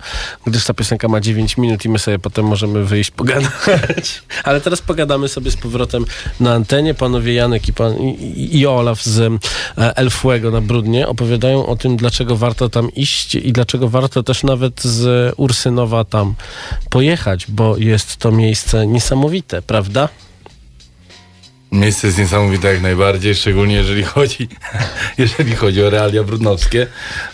[0.46, 4.22] gdyż ta piosenka ma 9 minut i my sobie potem możemy wyjść pogadać.
[4.44, 6.04] Ale teraz pogadamy sobie z powrotem
[6.40, 6.94] na antenie.
[6.94, 9.18] Panowie Janek i, pan, i, i Olaf z
[9.78, 14.82] e, na Brudnie opowiadają o tym, dlaczego warto tam iść i dlaczego warto też nawet
[14.82, 16.34] z Ursynowa tam
[16.90, 20.08] pojechać, bo jest to miejsce niesamowite, prawda?
[21.74, 24.48] Miejsce jest niesamowite jak najbardziej, szczególnie jeżeli chodzi,
[25.18, 26.86] jeżeli chodzi o realia brudnowskie.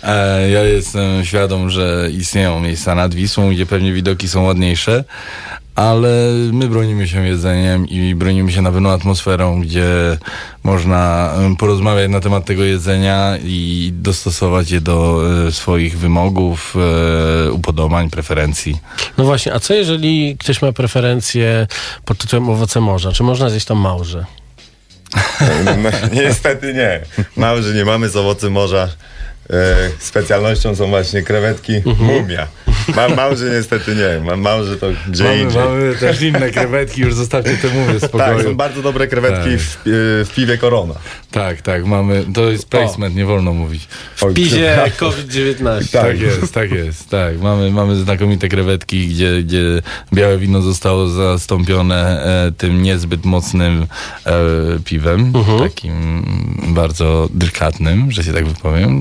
[0.03, 5.05] E, ja jestem świadom, że istnieją miejsca nad Wisłą, gdzie pewnie widoki są ładniejsze,
[5.81, 6.09] ale
[6.53, 10.19] my bronimy się jedzeniem i bronimy się na pewno atmosferą, gdzie
[10.65, 16.75] można porozmawiać na temat tego jedzenia i dostosować je do e, swoich wymogów,
[17.47, 18.77] e, upodobań, preferencji.
[19.19, 21.67] No właśnie, a co jeżeli ktoś ma preferencje
[22.05, 23.13] pod tytułem owoce morza?
[23.13, 24.25] Czy można zjeść tam małże?
[25.65, 27.01] No, niestety nie.
[27.37, 28.89] Małży nie mamy z owocy morza.
[29.53, 32.47] E, specjalnością są właśnie krewetki mumia.
[32.97, 34.25] Ma, małży niestety nie.
[34.25, 35.59] Ma, małży to gdzie Mamy, indziej.
[35.59, 39.61] mamy też inne krewetki, już zostawcie te mówię w Tak, są bardzo dobre krewetki Tak.
[39.61, 39.81] w, e,
[40.25, 40.95] w piwie Korona.
[41.31, 43.89] Tak, tak, mamy, to jest placement, nie wolno mówić.
[44.17, 45.93] W Pizie COVID-19.
[45.93, 47.41] Tak, jest, tak jest, tak.
[47.41, 49.63] Mamy, mamy znakomite krewetki, gdzie, gdzie
[50.13, 53.87] białe wino zostało zastąpione e, tym niezbyt mocnym
[54.27, 54.33] e,
[54.85, 56.25] piwem, takim
[56.69, 59.01] bardzo delikatnym, że się tak wypowiem.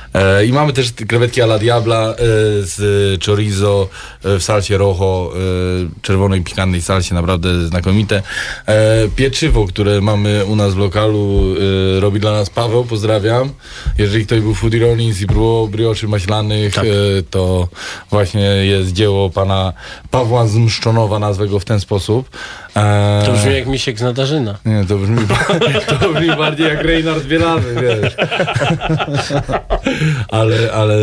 [0.13, 2.15] E, I mamy też te krewetki alla diabla e,
[2.61, 2.79] z
[3.25, 3.87] chorizo
[4.25, 5.37] e, w salsie rojo, e,
[6.01, 8.21] czerwonej pikantnej salsie, naprawdę znakomite.
[8.65, 11.55] E, pieczywo, które mamy u nas w lokalu,
[11.97, 13.49] e, robi dla nas Paweł, pozdrawiam.
[13.97, 16.81] Jeżeli ktoś był w Food Rollins i próbował brioczy maślanych, e,
[17.29, 17.67] to
[18.09, 19.73] właśnie jest dzieło pana
[20.11, 22.29] Pawła z Mszczonowa, nazwę go w ten sposób.
[23.25, 24.57] To brzmi jak misiek z Nadarzyna.
[24.65, 25.17] nie, to brzmi,
[25.99, 28.15] to brzmi bardziej jak Reinhard Bielany, wiesz.
[30.29, 30.97] ale, ale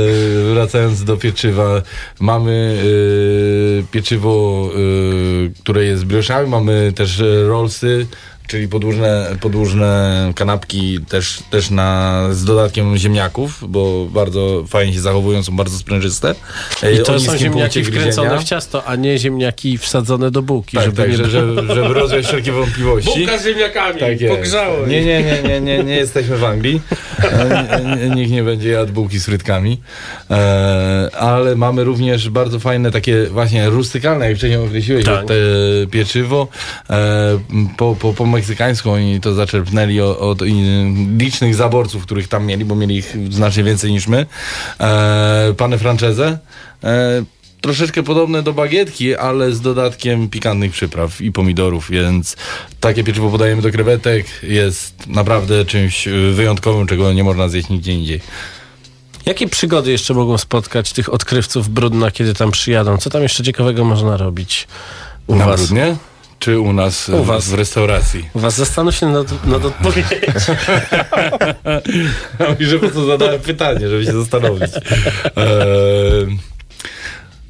[0.55, 1.83] wracając do pieczywa,
[2.21, 8.07] mamy y, pieczywo, y, które jest z brioszami, mamy też y, rollsy,
[8.49, 15.43] czyli podłużne, podłużne kanapki też, też na, z dodatkiem ziemniaków, bo bardzo fajnie się zachowują,
[15.43, 16.35] są bardzo sprężyste.
[16.83, 20.77] E, I o to są ziemniaki wkręcone w ciasto, a nie ziemniaki wsadzone do bułki,
[20.77, 23.27] Tak, żeby tak, nie że, żeby, żeby rozwiać wszelkie wątpliwości.
[23.39, 24.55] z ziemniakami, Tak jest.
[24.87, 26.81] Nie, nie, nie, nie, nie, nie jesteśmy w Anglii.
[27.23, 29.81] E, Nikt nie będzie jadł bułki z frytkami.
[30.31, 35.27] E, ale mamy również bardzo fajne takie właśnie rustykalne, jak wcześniej określiłeś, Tak.
[35.27, 35.35] te
[35.91, 36.49] pieczywo.
[36.91, 37.39] E,
[37.77, 40.43] po, po, po meksykańsku oni to zaczerpnęli od, od
[41.19, 44.27] licznych zaborców, których tam mieli, bo mieli ich znacznie więcej niż my.
[44.81, 46.39] E, pane Francese.
[46.85, 47.25] E,
[47.61, 52.37] troszeczkę podobne do bagietki, ale z dodatkiem pikantnych przypraw i pomidorów, więc
[52.81, 54.27] takie pieczywo podajemy do krewetek.
[54.43, 58.21] Jest naprawdę czymś wyjątkowym, czego nie można zjeść nigdzie indziej.
[59.27, 62.97] Jakie przygody jeszcze mogą spotkać tych odkrywców Brudna, kiedy tam przyjadą?
[62.97, 64.69] Co tam jeszcze ciekawego można robić
[65.27, 65.61] u Na was?
[65.61, 65.97] Brudnie?
[66.39, 67.49] Czy u nas U was.
[67.49, 68.29] w restauracji?
[68.35, 70.09] U was zastanów się nad, nad odpowiedzią.
[72.59, 74.71] I że po co zadałem pytanie, żeby się zastanowić.
[75.37, 76.39] Eee,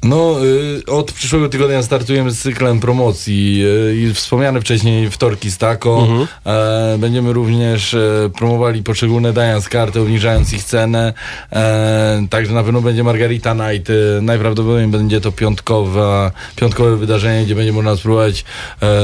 [0.03, 5.57] No, y, od przyszłego tygodnia startujemy z cyklem promocji y, i wspomniane wcześniej wtorki z
[5.57, 6.07] taco.
[6.45, 11.13] E, będziemy również e, promowali poszczególne dania z karty, obniżając ich cenę.
[11.53, 13.91] E, także na pewno będzie Margarita Night.
[14.21, 18.45] Najprawdopodobniej będzie to piątkowa, piątkowe wydarzenie, gdzie będzie można spróbować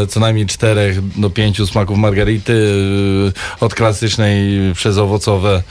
[0.09, 2.53] co najmniej czterech do pięciu smaków margarity.
[3.59, 5.63] E, od klasycznej przez owocowe.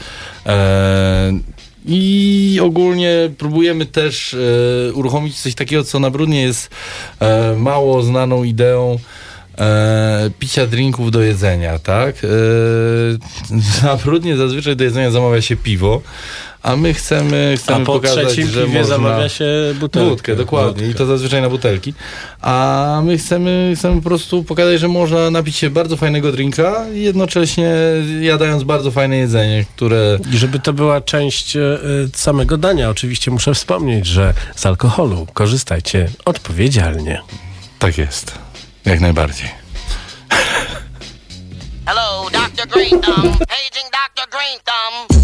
[1.84, 6.70] I ogólnie próbujemy też e, uruchomić coś takiego, co na Brudnie jest
[7.20, 8.98] e, mało znaną ideą
[9.58, 12.16] e, picia drinków do jedzenia, tak?
[12.24, 12.28] E,
[13.86, 16.02] na Brudnie zazwyczaj do jedzenia zamawia się piwo,
[16.64, 18.96] a my chcemy, chcemy A po pokazać, trzecim że piwie można...
[18.96, 19.44] zamawia się
[19.80, 20.10] butelkę.
[20.10, 20.86] Wódkę, dokładnie.
[20.88, 21.94] I to zazwyczaj na butelki.
[22.40, 27.02] A my chcemy, chcemy po prostu pokazać, że można napić się bardzo fajnego drinka i
[27.02, 27.74] jednocześnie
[28.20, 31.78] jadając bardzo fajne jedzenie, które I żeby to była część e, e,
[32.14, 37.22] samego dania, oczywiście muszę wspomnieć, że z alkoholu korzystajcie odpowiedzialnie.
[37.78, 38.34] tak jest.
[38.84, 39.48] Jak najbardziej.
[41.86, 42.66] Hello, Dr.
[42.68, 43.38] Green Thumb.
[43.38, 44.28] Paging Dr.
[44.30, 45.23] Green Thumb.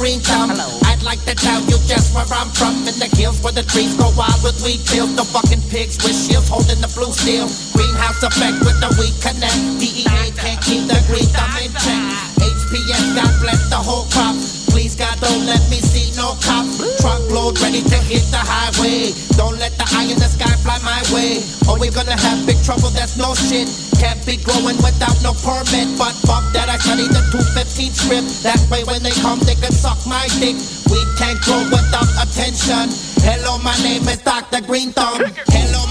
[0.00, 0.50] Green Thumb.
[0.88, 2.88] I'd like to tell you just where I'm from.
[2.88, 5.12] In the hills where the trees grow wild with wheat fields.
[5.12, 7.44] No fucking pigs with shields holding the blue steel.
[7.76, 9.60] Greenhouse effect with the weed connect.
[9.76, 12.00] DEA can't keep the green thumb in check.
[12.40, 14.59] HPS, God bless the whole crop.
[14.80, 16.80] Please, God, don't let me see no cops.
[17.04, 19.12] Truckload ready to hit the highway.
[19.36, 21.44] Don't let the eye in the sky fly my way.
[21.68, 23.68] Or we're gonna have big trouble, that's no shit.
[24.00, 25.84] Can't be growing without no permit.
[26.00, 28.40] But fuck that, I study the 215 script.
[28.40, 30.56] That way when they come, they can suck my dick.
[30.88, 32.88] We can't grow without attention.
[33.20, 34.64] Hello, my name is Dr.
[34.64, 35.28] Green Thumb.
[35.52, 35.84] Hello,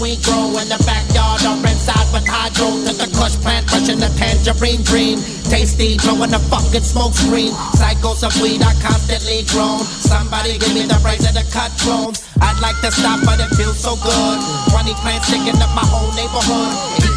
[0.00, 2.72] we grow in the backyard or inside with hydro.
[2.88, 5.20] To the kush plant, brushing the tangerine dream.
[5.52, 7.52] Tasty, blowing the fucking smoke screen.
[7.76, 9.84] Cycles of weed are constantly grown.
[9.84, 12.24] Somebody give me the razor to cut clones.
[12.40, 14.36] I'd like to stop, but it feels so good.
[14.72, 17.09] 20 plants sticking up my whole neighborhood.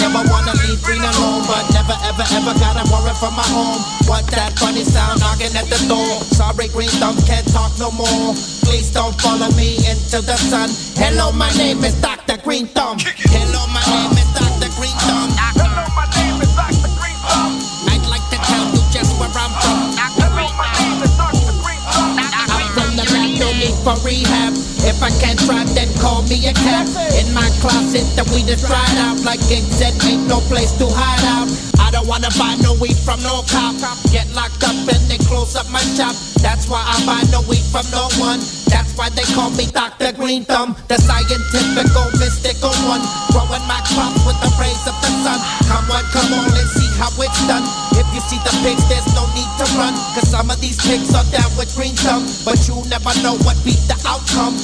[0.00, 3.80] Never wanna leave green alone, but never ever ever gotta worry for my home.
[4.08, 6.24] What that funny sound knocking at the door?
[6.32, 8.32] Sorry, green thumb can't talk no more.
[8.64, 10.70] Please don't follow me into the sun.
[10.96, 12.38] Hello, my name is Dr.
[12.40, 12.96] Green Thumb.
[13.28, 14.72] Hello, my name is Dr.
[14.80, 15.30] Green Thumb.
[15.60, 16.90] Hello, my name is Dr.
[16.96, 17.60] Green Thumb.
[17.92, 20.00] I'd like to tell you just where I'm from.
[20.16, 21.52] Hello, my name is Dr.
[21.60, 22.16] Green Thumb.
[22.16, 24.59] I'm from the land, no need for rehab.
[25.00, 26.84] If I can't drive, then call me a cab.
[27.16, 29.16] In my closet, the weed is dried out.
[29.24, 31.48] Like it said, ain't no place to hide out.
[31.80, 33.80] I don't wanna buy no weed from no cop.
[34.12, 36.12] Get locked up and they close up my shop.
[36.44, 38.44] That's why I buy no weed from no one.
[38.68, 40.12] That's why they call me Dr.
[40.12, 41.88] Green Thumb, the scientific,
[42.20, 43.00] mystical one.
[43.32, 45.40] Growing my crops with the rays of the sun.
[45.64, 47.64] Come on, come on, let's see how it's done.
[47.96, 49.96] If you see the pigs, there's no need to run.
[50.12, 52.28] Cause some of these pigs are down with green thumb.
[52.44, 54.60] But you never know what be the outcome.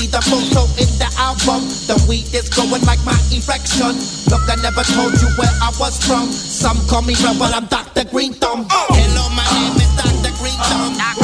[0.00, 1.68] See the photo in the album.
[1.84, 4.00] The weed is growing like my erection.
[4.32, 6.32] Look, I never told you where I was from.
[6.32, 8.08] Some call me but I'm Dr.
[8.08, 8.66] Green Thumb.
[8.70, 8.86] Oh.
[8.96, 10.32] Hello, my name is Dr.
[10.40, 11.19] Green Thumb.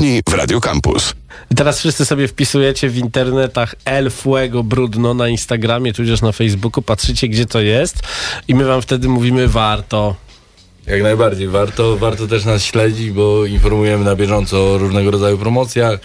[0.00, 1.14] Kuchni w Radio Campus.
[1.50, 6.82] I teraz wszyscy sobie wpisujecie w internetach El Fuego Brudno na Instagramie, tudzież na Facebooku,
[6.82, 8.02] patrzycie gdzie to jest
[8.48, 10.14] i my wam wtedy mówimy warto.
[10.86, 11.48] Jak najbardziej.
[11.48, 16.00] Warto, warto też nas śledzić, bo informujemy na bieżąco o różnego rodzaju promocjach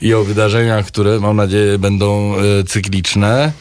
[0.00, 3.52] i o wydarzeniach, które mam nadzieję będą e, cykliczne.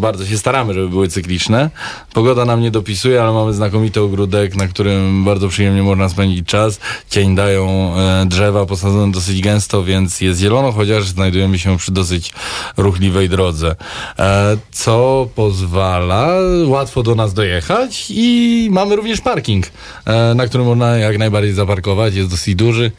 [0.00, 1.70] Bardzo się staramy, żeby były cykliczne.
[2.12, 6.80] Pogoda nam nie dopisuje, ale mamy znakomity ogródek, na którym bardzo przyjemnie można spędzić czas.
[7.10, 12.32] Cień dają e, drzewa posadzone dosyć gęsto, więc jest zielono, chociaż znajdujemy się przy dosyć
[12.76, 13.76] ruchliwej drodze.
[14.18, 16.34] E, co pozwala
[16.66, 19.66] łatwo do nas dojechać i mamy również parking,
[20.04, 22.14] e, na którym można jak najbardziej zaparkować.
[22.14, 22.92] Jest dosyć duży,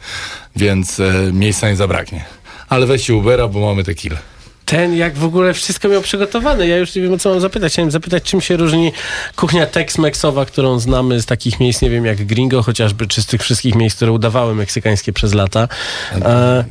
[0.56, 1.00] więc
[1.32, 2.24] miejsca nie zabraknie.
[2.68, 4.35] Ale weźcie Ubera, bo mamy tequilę.
[4.66, 6.68] Ten jak w ogóle wszystko miał przygotowane.
[6.68, 7.72] Ja już nie wiem, o co mam zapytać.
[7.72, 8.92] Chciałem zapytać, czym się różni
[9.36, 13.42] kuchnia Tex-Mexowa, którą znamy z takich miejsc, nie wiem, jak Gringo chociażby, czy z tych
[13.42, 15.68] wszystkich miejsc, które udawały meksykańskie przez lata.
[16.14, 16.64] E,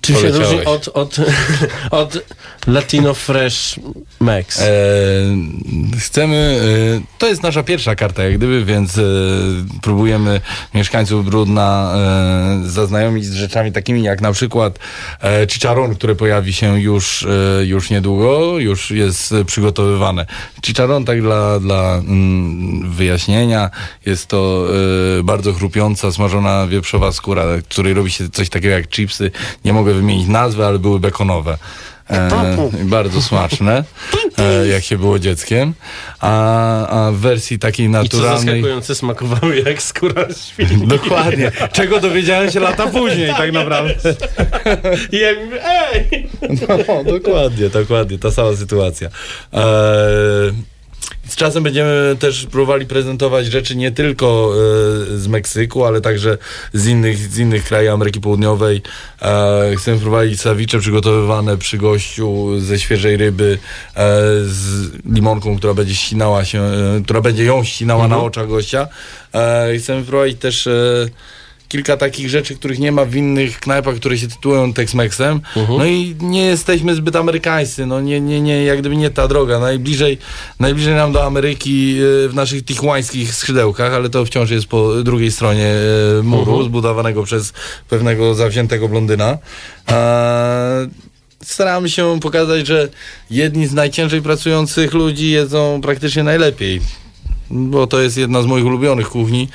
[0.00, 1.16] czym się różni od, od,
[1.90, 2.18] od
[2.66, 3.80] Latino Fresh
[4.20, 4.60] Mex?
[4.60, 4.66] E,
[5.98, 6.60] chcemy,
[6.96, 9.02] e, to jest nasza pierwsza karta jak gdyby, więc e,
[9.82, 10.40] próbujemy
[10.74, 14.78] mieszkańców Brudna e, zaznajomić z rzeczami takimi jak na przykład
[15.22, 20.26] e, chicharron, który pojawi się już, e, już niedługo, już jest przygotowywane.
[20.66, 23.70] Chicharron tak dla, dla mm, wyjaśnienia,
[24.06, 24.66] jest to
[25.18, 29.30] e, bardzo chrupiąca, smażona wieprzowa skóra, której robi się coś takiego jak chipsy.
[29.64, 31.58] Nie mogę wymienić nazwy, ale były bekonowe.
[32.10, 33.84] E, bardzo smaczne,
[34.38, 35.74] e, jak się było dzieckiem.
[36.20, 38.38] A, a w wersji takiej I co naturalnej.
[38.46, 40.86] zaskakujące smakowały jak skóra świni.
[40.86, 41.52] Dokładnie.
[41.72, 43.94] Czego dowiedziałem się lata później, tak naprawdę.
[45.12, 46.28] I ja mówię, ej!
[46.68, 49.08] No, dokładnie, dokładnie, ta sama sytuacja.
[49.52, 49.62] Eee,
[51.28, 54.52] z czasem będziemy też próbowali prezentować rzeczy nie tylko
[55.14, 56.38] e, z Meksyku, ale także
[56.72, 58.82] z innych, z innych krajów Ameryki Południowej.
[59.22, 63.58] E, chcemy wprowadzić sawicze przygotowywane przy gościu ze świeżej ryby
[63.94, 64.06] e,
[64.44, 68.88] z limonką, która będzie ścinała się, e, która będzie ją ścinała na oczach gościa.
[69.78, 70.68] Chcemy wprowadzić też
[71.70, 75.40] kilka takich rzeczy, których nie ma w innych knajpach, które się tytułują Tex-Mexem.
[75.78, 79.58] No i nie jesteśmy zbyt amerykańscy, no nie, nie, nie, jak gdyby nie ta droga.
[79.58, 80.18] Najbliżej,
[80.60, 85.32] najbliżej nam do Ameryki e, w naszych tijuańskich skrzydełkach, ale to wciąż jest po drugiej
[85.32, 85.74] stronie
[86.18, 87.52] e, muru, zbudowanego przez
[87.88, 89.38] pewnego zawziętego blondyna.
[91.42, 92.88] Staramy się pokazać, że
[93.30, 96.80] jedni z najciężej pracujących ludzi jedzą praktycznie najlepiej,
[97.50, 99.48] bo to jest jedna z moich ulubionych kuchni.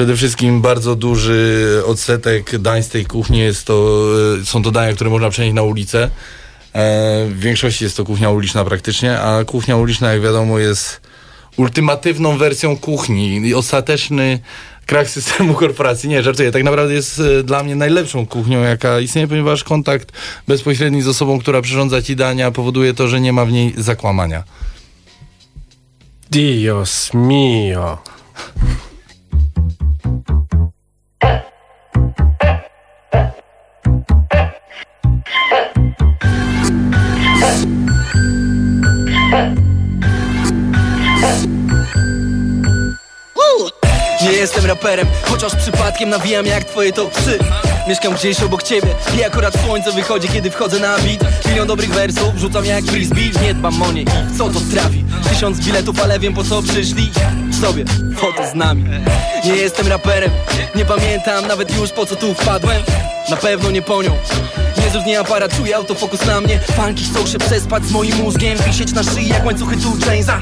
[0.00, 4.06] Przede wszystkim bardzo duży odsetek dań z tej kuchni jest to,
[4.40, 6.02] e, są to dania, które można przenieść na ulicę.
[6.02, 6.10] E,
[7.26, 11.00] w większości jest to kuchnia uliczna praktycznie, a kuchnia uliczna, jak wiadomo, jest
[11.56, 14.38] ultimatywną wersją kuchni ostateczny
[14.86, 16.08] krach systemu korporacji.
[16.08, 16.52] Nie, żartuję.
[16.52, 20.12] Tak naprawdę jest e, dla mnie najlepszą kuchnią, jaka istnieje, ponieważ kontakt
[20.48, 24.44] bezpośredni z osobą, która przyrządza ci dania, powoduje to, że nie ma w niej zakłamania.
[26.30, 27.98] Dios mio.
[44.40, 47.38] Jestem raperem, chociaż przypadkiem nawijam jak twoje top 3
[47.88, 48.88] Mieszkam gdzieś obok ciebie
[49.18, 51.46] i akurat słońce wychodzi, kiedy wchodzę na beat.
[51.46, 54.06] Milion dobrych wersów, rzucam jak frisbee Nie dbam o nie i
[54.38, 55.04] co to trafi.
[55.28, 57.10] Tysiąc biletów, ale wiem po co przyszli.
[57.60, 57.84] Sobie,
[58.16, 58.84] foto z nami.
[59.44, 60.30] Nie jestem raperem,
[60.74, 62.82] nie pamiętam nawet już po co tu wpadłem.
[63.30, 64.10] Na pewno nie po nią.
[64.84, 66.58] Jezus nie aparat, czuję autofokus na mnie.
[66.58, 68.58] Fanki chcą się przespać z moim mózgiem.
[68.58, 70.40] Wisieć na szyi jak łańcuchy tu Jamesa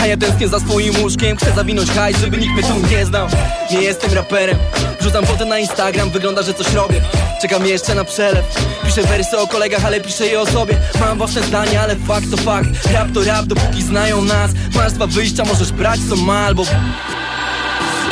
[0.00, 3.28] A ja tęsknię za swoim łóżkiem Chcę zawinąć hajs, żeby nikt mnie tu nie znał.
[3.70, 4.56] Nie jestem raperem
[5.00, 7.00] Wrzucam foty na Instagram, wygląda, że coś robię.
[7.42, 8.44] Czekam jeszcze na przelew
[8.84, 10.74] Piszę wersy o kolegach, ale piszę je o sobie.
[11.00, 12.68] Mam własne zdania, ale fakt to fakt.
[12.92, 14.50] Rap to rap, dopóki znają nas.
[14.74, 16.62] Masz dwa wyjścia, możesz brać co ma albo...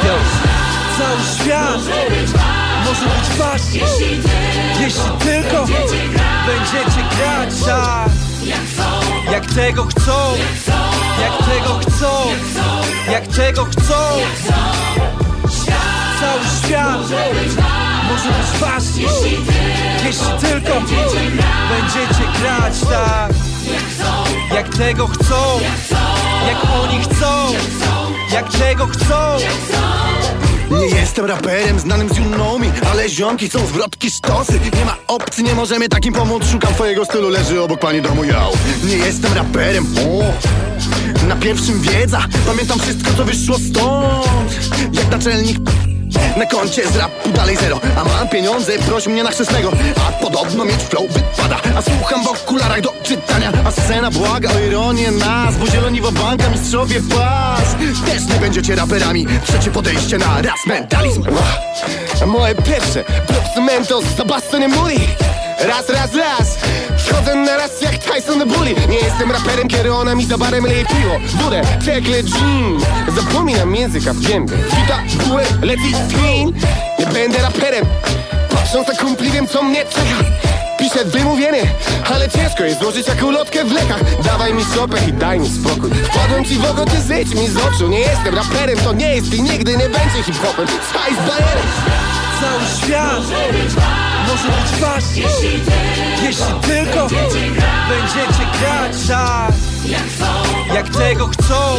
[0.04, 0.16] Yo.
[0.98, 1.80] Cały świat
[2.84, 3.62] może być wasz.
[4.80, 5.66] Jeśli tylko
[6.46, 8.10] będziecie grać tak
[9.32, 10.12] Jak tego chcą.
[10.38, 12.06] Jak tego chcą
[13.12, 13.94] Jak tego chcą.
[16.20, 17.00] Cały świat
[18.08, 18.84] może być wasz.
[20.04, 20.80] Jeśli tylko
[21.70, 23.32] będziecie grać tak.
[24.54, 25.60] Jak tego chcą
[26.48, 27.52] Jak oni chcą
[28.32, 29.36] Jak tego chcą.
[30.70, 35.54] Nie jestem raperem znanym z Junomi Ale ziomki chcą zwrotki sztosy Nie ma opcji, nie
[35.54, 36.42] możemy takim pomóc.
[36.52, 38.52] Szukam twojego stylu, leży obok pani domu jał
[38.84, 40.22] Nie jestem raperem, o
[41.30, 42.20] Na pierwszym wiedza.
[42.46, 44.60] Pamiętam wszystko co wyszło stąd.
[44.92, 45.58] Jak naczelnik
[46.36, 47.80] na koncie z rapu dalej zero.
[47.96, 49.72] A mam pieniądze, proś mnie na chrzestnego.
[50.08, 51.56] A podobno mieć flow wypada.
[51.76, 53.52] A słucham w okularach do czytania.
[53.64, 57.74] A scena błaga o ironię nas Bo zieloniwo banka, mistrzowie pas.
[58.06, 59.26] Też nie będziecie raperami.
[59.44, 61.24] Trzecie podejście na raz mentalizm.
[62.26, 64.98] Moje pierwsze Blok Mentos za bastonem Muri.
[65.60, 66.58] Raz, raz, raz
[67.20, 68.74] Wchodzę na raz jak Tyson the Bully.
[68.88, 72.80] Nie jestem raperem, kiedy ona mi za barem leje piwo Wódę, czekle, gin
[73.16, 76.52] Zapominam języka w gębie Wita, w górę, leci clean
[76.98, 77.86] Nie będę raperem.
[78.50, 80.30] Patrząc na kumpli wiem co mnie czeka
[80.78, 81.62] Piszę wymówienie,
[82.14, 84.22] ale ciężko jest złożyć jak ulotkę w lekach.
[84.24, 85.90] Dawaj mi sopę i daj mi spokój.
[85.90, 87.88] Wpadłem ci w oko, ty zejdź mi z oczu.
[87.88, 90.66] Nie jestem raperem, to nie jest i nigdy nie będzie hip-hopem.
[90.66, 91.66] Sky z bajerem
[92.40, 95.04] Cały świat może być wasz
[96.22, 97.08] Jeśli tylko
[97.88, 99.52] będziecie grać tak
[100.74, 101.76] Jak tego chcą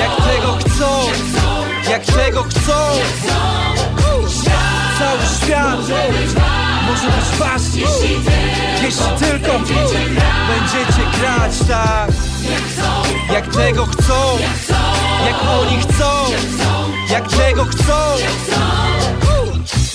[0.00, 1.00] Jak tego chcą
[1.90, 2.72] Jak tego chcą.
[4.98, 5.78] Cały świat
[6.86, 7.62] może być wasz
[8.82, 9.52] Jeśli tylko
[10.48, 12.10] będziecie grać tak
[13.32, 14.38] Jak tego chcą
[15.26, 16.04] Jak oni chcą
[17.10, 18.16] Jak tego chcą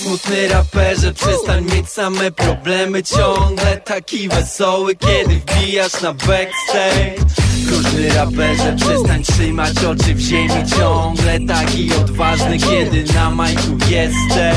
[0.02, 3.02] Smutny raperze, przestań mieć same problemy.
[3.02, 7.14] Ciągle taki wesoły, kiedy wbijasz na backstage.
[7.70, 10.70] Różny raperze, przestań trzymać oczy w ziemi.
[10.78, 14.56] Ciągle taki odważny, kiedy na majku jesteś.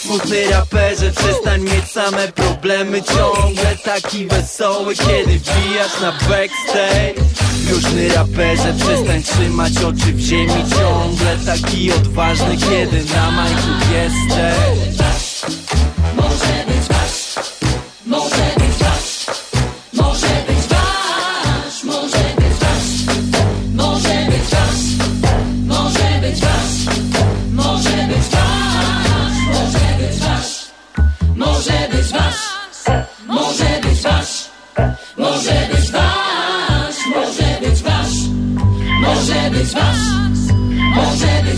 [0.00, 3.02] Smutny raperze, przestań mieć same problemy.
[3.02, 7.14] Ciągle taki wesoły, kiedy wbijasz na backstage
[7.70, 11.36] Różny raperze, przestań trzymać oczy w ziemi Ciągle.
[11.46, 15.27] Taki odważny, kiedy na majku jesteś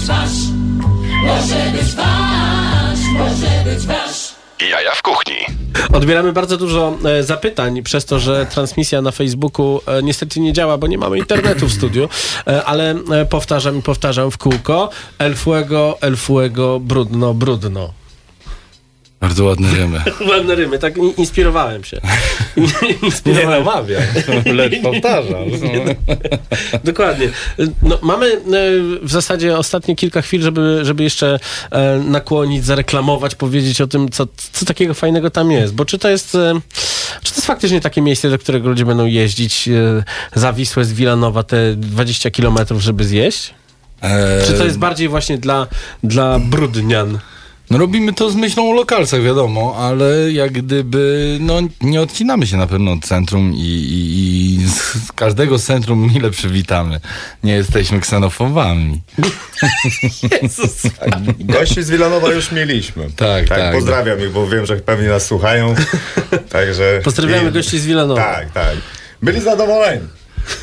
[0.01, 0.31] być wasz,
[1.25, 4.35] może być wasz, może być wasz, może być wasz.
[4.71, 5.35] Jaja w kuchni.
[5.93, 10.79] Odbieramy bardzo dużo e, zapytań przez to, że transmisja na Facebooku e, niestety nie działa,
[10.79, 12.09] bo nie mamy internetu w studiu,
[12.47, 14.91] e, ale e, powtarzam i powtarzam w kółko.
[15.19, 17.93] El fuego, el fuego, brudno, brudno.
[19.21, 20.03] Bardzo ładne rymy.
[20.31, 22.01] Ładne rymy, tak in- inspirowałem się.
[22.57, 23.65] Nie inspirowałem.
[23.65, 24.03] namawiam,
[24.57, 25.45] lecz powtarzam.
[26.85, 27.29] Dokładnie.
[27.83, 28.39] No, mamy e,
[29.03, 31.39] w zasadzie ostatnie kilka chwil, żeby, żeby jeszcze
[31.71, 35.75] e, nakłonić, zareklamować, powiedzieć o tym, co, co takiego fajnego tam jest.
[35.75, 36.61] Bo czy to jest, e,
[37.23, 39.69] czy to jest faktycznie takie miejsce, do którego ludzie będą jeździć
[40.35, 43.55] za Wisłę z Wilanowa te 20 kilometrów, żeby zjeść?
[44.03, 45.67] Eee, Czy to jest bardziej właśnie dla,
[46.05, 47.19] dla brudnian?
[47.71, 52.57] No robimy to z myślą o lokalcach, wiadomo, ale jak gdyby, no nie odcinamy się
[52.57, 57.01] na pewno od centrum i, i, i z każdego centrum mile przywitamy.
[57.45, 59.01] Nie jesteśmy ksenofobami.
[60.43, 60.83] Jezus.
[61.39, 63.11] Gości z Wilanowa już mieliśmy.
[63.17, 63.75] Tak, tak.
[63.75, 65.75] Pozdrawiam ich, bo wiem, że pewnie nas słuchają.
[66.49, 67.01] Także.
[67.05, 68.23] Pozdrawiamy I- gości z Wilanowa.
[68.35, 68.77] Tak, tak.
[69.23, 70.03] Byli zadowoleni.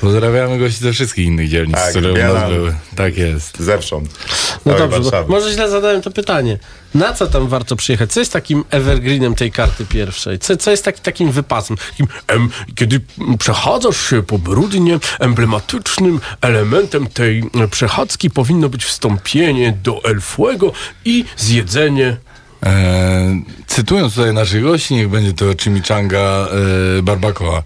[0.02, 2.76] Pozdrawiamy gości ze wszystkich innych dzielnic, Tak, które u nas były.
[2.96, 3.60] Tak jest.
[3.60, 4.10] Zewsząd.
[4.66, 6.58] No dobrze, może źle zadałem to pytanie.
[6.96, 8.12] Na co tam warto przyjechać?
[8.12, 10.40] Co jest takim evergreenem tej karty pierwszej?
[10.40, 11.78] Co, co jest taki, takim wypasem?
[11.78, 13.02] Takim, em, kiedy
[13.40, 20.72] przechadzasz się po Brudnie, emblematycznym elementem tej przechadzki powinno być wstąpienie do Elfuego
[21.06, 22.18] i zjedzenie
[22.66, 26.48] E, cytując tutaj naszych gości, niech będzie to chimichanga
[27.00, 27.64] e, barbacoa.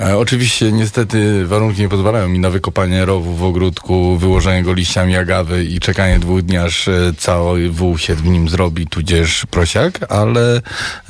[0.00, 5.16] E, oczywiście niestety warunki nie pozwalają mi na wykopanie rowu w ogródku, wyłożenie go liściami
[5.16, 10.12] agawy i czekanie dwóch dni, aż e, cały wół się w nim zrobi, tudzież prosiak,
[10.12, 10.62] ale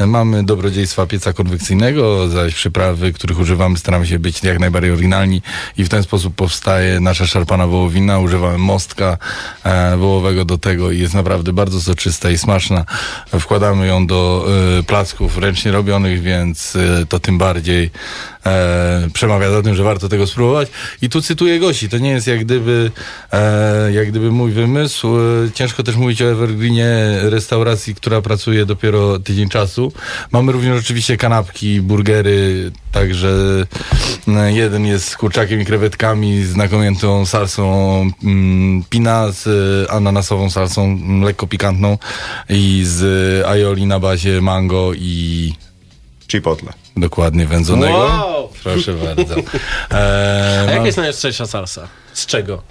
[0.07, 5.43] mamy dobrodziejstwa pieca konwekcyjnego, zaś przyprawy, których używamy, staramy się być jak najbardziej oryginalni
[5.77, 8.19] i w ten sposób powstaje nasza szarpana wołowina.
[8.19, 9.19] Używamy mostka
[9.65, 12.85] e, wołowego do tego i jest naprawdę bardzo soczysta i smaczna.
[13.41, 14.47] Wkładamy ją do
[14.79, 17.91] e, placków ręcznie robionych, więc e, to tym bardziej
[18.47, 20.69] e, przemawia za tym, że warto tego spróbować.
[21.03, 21.89] I tu cytuję gości.
[21.89, 22.91] To nie jest jak gdyby,
[23.33, 25.17] e, jak gdyby mój wymysł.
[25.19, 29.93] E, ciężko też mówić o Evergreenie restauracji, która pracuje dopiero tydzień czasu.
[30.33, 33.31] Mamy również oczywiście kanapki, burgery, także
[34.47, 39.47] jeden jest z kurczakiem i krewetkami, znakomitą salsą mm, pina z
[39.91, 41.99] ananasową salsą, lekko pikantną
[42.49, 45.53] i z aioli na bazie mango i
[46.31, 46.73] Chipotle.
[46.97, 47.99] dokładnie wędzonego.
[47.99, 48.49] Wow!
[48.63, 49.35] Proszę bardzo.
[49.91, 51.89] A E, jaka mam- jest najostrzejsza salsa?
[52.13, 52.63] Z czego?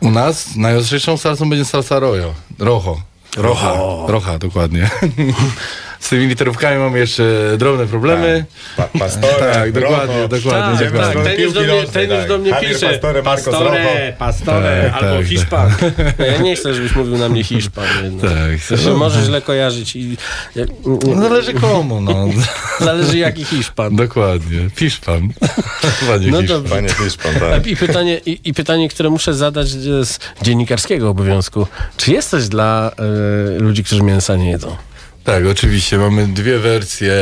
[0.00, 2.34] u nas najostrzejszą salsą będzie salsa rojo.
[2.58, 3.00] Rojo.
[3.36, 3.74] Rocha.
[4.08, 4.90] Rocha, dokładnie.
[6.00, 7.22] Z tymi literówkami mamy jeszcze
[7.58, 8.44] drobne problemy.
[8.76, 10.28] Pa, pastore, Tak, dokładnie, Rojo.
[10.28, 10.62] dokładnie.
[10.62, 12.28] Tak, Idziemy tak, do ten już do mnie, ten już tak.
[12.28, 12.86] do mnie Javier pisze.
[12.88, 15.70] Pastore, Pastore, pastore, Tak, albo tak, Hiszpan.
[16.32, 17.84] Ja nie chcę, żebyś mówił na mnie Hiszpan.
[18.02, 18.30] jednak.
[18.30, 18.68] Tak.
[18.68, 20.16] To się może źle kojarzyć i
[21.06, 22.28] No zależy komu, no.
[22.80, 23.96] zależy jaki Hiszpan.
[23.96, 24.58] Dokładnie.
[24.76, 25.28] Pisz pan.
[26.08, 26.62] Panie No Hiszpan.
[26.62, 27.66] Panie Hiszpan, tak.
[27.66, 31.66] I pytanie, i, I pytanie, które muszę zadać e, z dziennikarskiego obowiązku.
[31.96, 32.90] Czy jest coś dla
[33.56, 34.76] e, ludzi, którzy mięsa nie jedzą?
[35.28, 35.98] Tak, oczywiście.
[35.98, 37.12] Mamy dwie wersje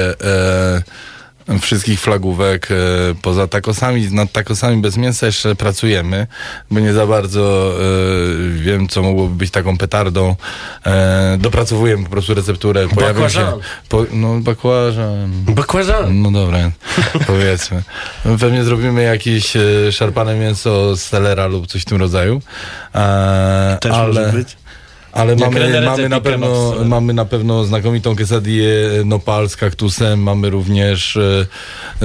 [1.48, 2.68] e, wszystkich flagówek.
[2.70, 2.74] E,
[3.22, 6.26] poza takosami, nad takosami bez mięsa jeszcze pracujemy,
[6.70, 10.36] bo nie za bardzo e, wiem, co mogłoby być taką petardą.
[10.86, 12.88] E, dopracowujemy po prostu recepturę.
[12.88, 13.60] Pojawią się, Bakłażan.
[13.88, 15.30] po, no, bakłażan.
[15.32, 16.22] Bakłażan.
[16.22, 16.70] No dobra,
[17.26, 17.82] powiedzmy.
[18.40, 22.42] Pewnie zrobimy jakieś e, szarpane mięso z selera lub coś w tym rodzaju.
[22.94, 24.56] E, Też ale, może być.
[25.16, 30.22] Ale mamy, mamy, na pewno, mamy na pewno znakomitą quesadillę nopal z kaktusem.
[30.22, 31.46] Mamy również e,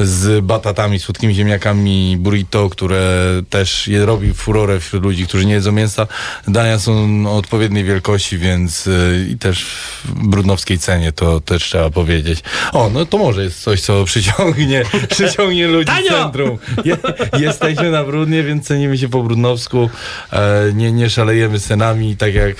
[0.06, 3.02] z batatami, słodkimi ziemniakami burrito, które
[3.50, 6.08] też je robi furorę wśród ludzi, którzy nie jedzą mięsa.
[6.48, 8.92] Dania są odpowiedniej wielkości, więc e,
[9.32, 9.66] i też
[10.06, 12.44] w brudnowskiej cenie, to też trzeba powiedzieć.
[12.72, 16.10] O, no to może jest coś, co przyciągnie, przyciągnie ludzi Tanio!
[16.10, 16.58] centrum.
[16.86, 16.98] Je,
[17.40, 19.90] jesteśmy na Brudnie, więc cenimy się po brudnowsku.
[20.34, 22.56] E, nie, nie szalejemy cenami, tak jak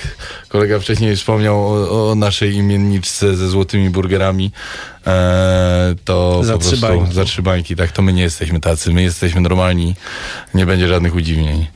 [0.52, 4.50] kolega wcześniej wspomniał o, o naszej imienniczce ze złotymi burgerami.
[5.06, 7.14] E, to Za po prostu bańki.
[7.14, 9.94] za trzy bańki, tak, to my nie jesteśmy tacy, my jesteśmy normalni,
[10.54, 11.66] nie będzie żadnych udziwnień.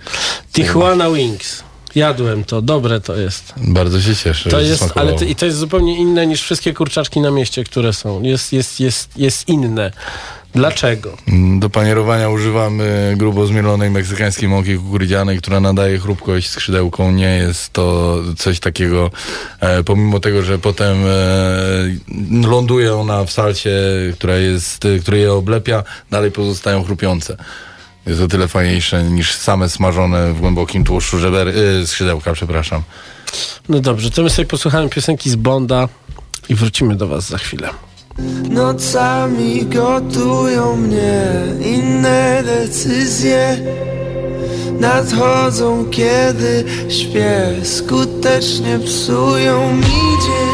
[0.53, 1.63] Tijuana Wings.
[1.95, 3.55] Jadłem to, dobre to jest.
[3.57, 4.51] Bardzo się cieszę.
[4.51, 5.09] To jest, smakowało.
[5.09, 8.23] ale to, i to jest zupełnie inne niż wszystkie kurczaczki na mieście, które są.
[8.23, 9.93] Jest, jest, jest, jest inne.
[10.57, 11.17] Dlaczego?
[11.59, 17.13] Do panierowania używamy grubo zmielonej meksykańskiej mąki kukurydzianej, która nadaje chrupkość skrzydełką.
[17.13, 19.11] Nie jest to coś takiego,
[19.61, 23.71] e, pomimo tego, że potem e, ląduje ona w salcie,
[24.15, 27.37] która jest, która je oblepia, dalej pozostają chrupiące.
[28.07, 32.83] Jest o tyle fajniejsze niż same smażone w głębokim tłuszczu żeber, e, skrzydełka, przepraszam.
[33.69, 35.89] No dobrze, to my sobie posłuchamy piosenki z Bonda.
[36.49, 37.86] i wrócimy do Was za chwilę.
[38.51, 41.23] Nocami gotują mnie
[41.77, 43.59] inne decyzje.
[44.81, 49.83] Nadchodzą kiedy śpię Skutecznie psują mi
[50.23, 50.46] dzień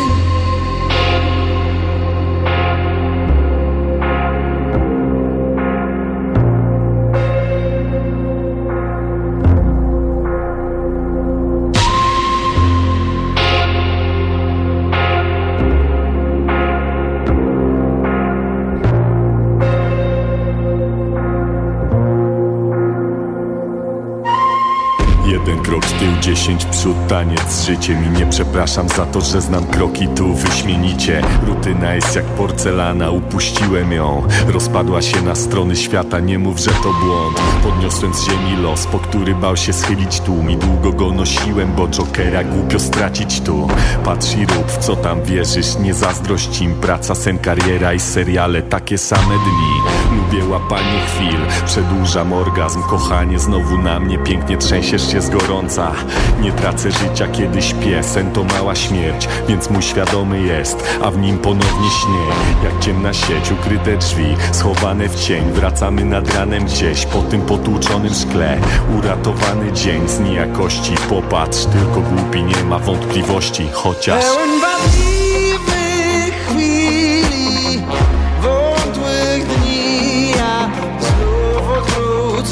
[26.43, 31.23] dziesięć przód, taniec z życiem I nie przepraszam za to, że znam kroki tu wyśmienicie.
[31.47, 34.23] Rutyna jest jak porcelana, upuściłem ją.
[34.49, 37.41] Rozpadła się na strony świata, nie mów, że to błąd.
[37.63, 41.89] Podniosłem z ziemi los, po który bał się schylić tłum I długo go nosiłem, bo
[41.89, 43.69] Jokera głupio stracić tu.
[44.05, 46.75] Patrz i rób, w co tam wierzysz, nie zazdrość im.
[46.75, 50.02] Praca, sen, kariera i seriale, takie same dni
[50.33, 55.93] Lubię łapanie chwil, przedłużam orgazm Kochanie, znowu na mnie pięknie trzęsiesz się z gorąca.
[56.41, 61.19] Nie tracę życia, kiedy śpię Sen to mała śmierć, więc mój świadomy jest A w
[61.19, 62.27] nim ponownie śnie
[62.65, 68.15] Jak ciemna sieć, ukryte drzwi Schowane w cień, wracamy nad ranem gdzieś Po tym potłuczonym
[68.15, 68.59] szkle.
[68.99, 74.25] Uratowany dzień z niejakości Popatrz, tylko głupi nie ma wątpliwości Chociaż...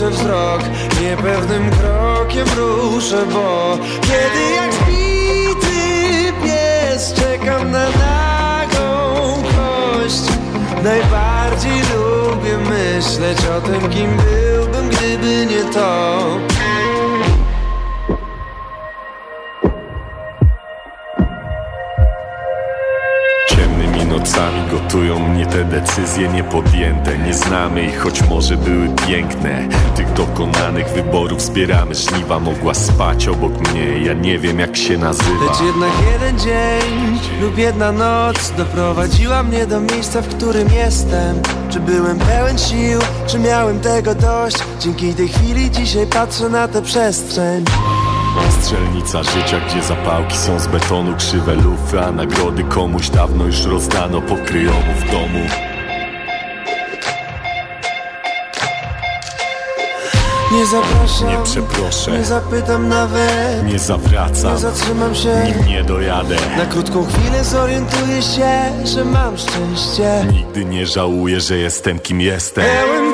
[0.01, 0.63] odwrócę wzrok.
[1.01, 10.23] Niepewnym krokiem ruszę, bo Kiedy jak zbity pies Czekam na nagą kość.
[10.85, 16.50] Najbardziej lubię myśleć o tym, kim byłbym, gdyby nie to
[24.71, 27.19] gotują mnie te decyzje niepodjęte.
[27.19, 29.69] Nie znamy ich, choć może były piękne.
[29.97, 35.45] Tych dokonanych wyborów zbieramy żniwa Mogła spać obok mnie, ja nie wiem jak się nazywa.
[35.51, 41.43] Lecz jednak jeden dzień lub jedna noc Doprowadziła mnie do miejsca, w którym jestem.
[41.71, 44.57] Czy byłem pełen sił, czy miałem tego dość?
[44.81, 47.65] Dzięki tej chwili dzisiaj patrzę na tę przestrzeń
[48.61, 54.21] Strzelnica życia, gdzie zapałki są z betonu Krzywe lufy, a nagrody komuś dawno już rozdano
[54.23, 55.41] Pokryjomu w domu.
[60.53, 62.11] Nie zapraszam, Nie przeproszę.
[62.11, 63.65] nie zapytam nawet.
[63.73, 65.43] Nie zawracam, Nie zatrzymam się.
[65.57, 66.37] Nim nie dojadę.
[66.59, 68.51] Na krótką chwilę zorientuję się,
[68.85, 70.27] że mam szczęście.
[70.33, 72.65] Nigdy nie żałuję, że jestem kim jestem.
[72.65, 73.10] Pełen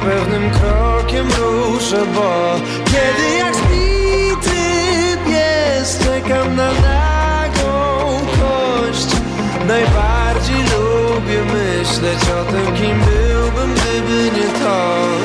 [0.00, 4.60] Niepewnym krokiem ruszę, bo Kiedy jak zbity
[5.26, 9.06] pies Czekam na nagą kość.
[9.68, 15.19] Najbardziej lubię myśleć o tym, kim byłbym, gdyby nie to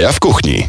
[0.00, 0.68] Jaja w kuchni.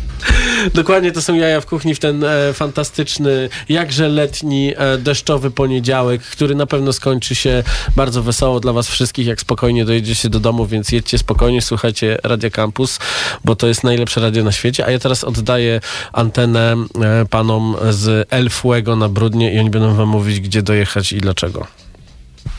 [0.74, 6.22] Dokładnie to są jaja w kuchni w ten e, fantastyczny, jakże letni, e, deszczowy poniedziałek,
[6.22, 7.64] który na pewno skończy się
[7.96, 12.52] bardzo wesoło dla was wszystkich, jak spokojnie dojedziecie do domu, więc jedźcie spokojnie, słuchajcie Radio
[12.52, 13.00] Campus,
[13.46, 15.82] bo to jest najlepsze radio na świecie, a ja teraz oddaję
[16.14, 21.12] antenę e, panom z El Fuego na Brudnie i oni będą wam mówić, gdzie dojechać
[21.12, 21.68] i dlaczego.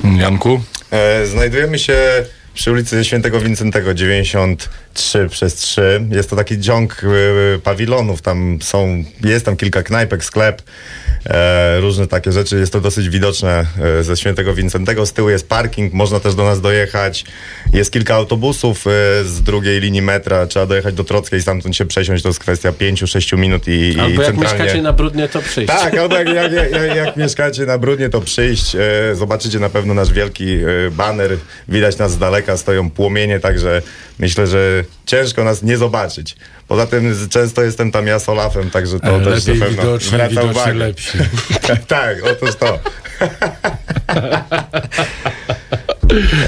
[0.05, 0.61] Janku?
[0.91, 2.25] E, znajdujemy się
[2.55, 6.05] przy ulicy Świętego Wincentego 93 przez 3.
[6.11, 10.63] Jest to taki ciąg e, pawilonów, tam są, jest tam kilka knajpek, sklep.
[11.27, 12.59] E, różne takie rzeczy.
[12.59, 13.67] Jest to dosyć widoczne
[13.99, 15.07] e, ze Świętego Wincentego.
[15.07, 17.25] Z tyłu jest parking, można też do nas dojechać.
[17.73, 18.91] Jest kilka autobusów e,
[19.25, 20.47] z drugiej linii metra.
[20.47, 22.23] Trzeba dojechać do Trockiej, stamtąd się przesiąść.
[22.23, 24.59] To jest kwestia 5-6 minut i, i Albo jak centralnie...
[24.59, 25.73] mieszkacie na Brudnie, to przyjść.
[25.73, 28.75] Tak, albo jak, jak, jak, jak mieszkacie na Brudnie, to przyjść.
[28.75, 30.59] E, zobaczycie na pewno nasz wielki
[30.91, 31.37] baner.
[31.69, 33.83] Widać nas z daleka, stoją płomienie, także
[34.19, 36.37] myślę, że ciężko nas nie zobaczyć.
[36.69, 40.09] Poza tym często jestem tam ja z Olafem, także to Ale też na pewno widoczni,
[40.09, 40.75] zwraca uwagę.
[40.75, 41.19] lepsi.
[41.89, 42.79] tak, otóż to.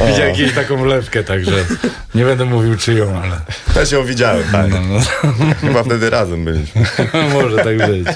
[0.06, 1.64] Widziałem jakąś taką wlewkę, także
[2.14, 3.40] nie będę mówił czyją, ale...
[3.74, 4.70] Też ją widziałem, tak.
[4.70, 5.00] No, no.
[5.60, 6.82] Chyba wtedy razem byliśmy.
[7.32, 8.06] Może tak być.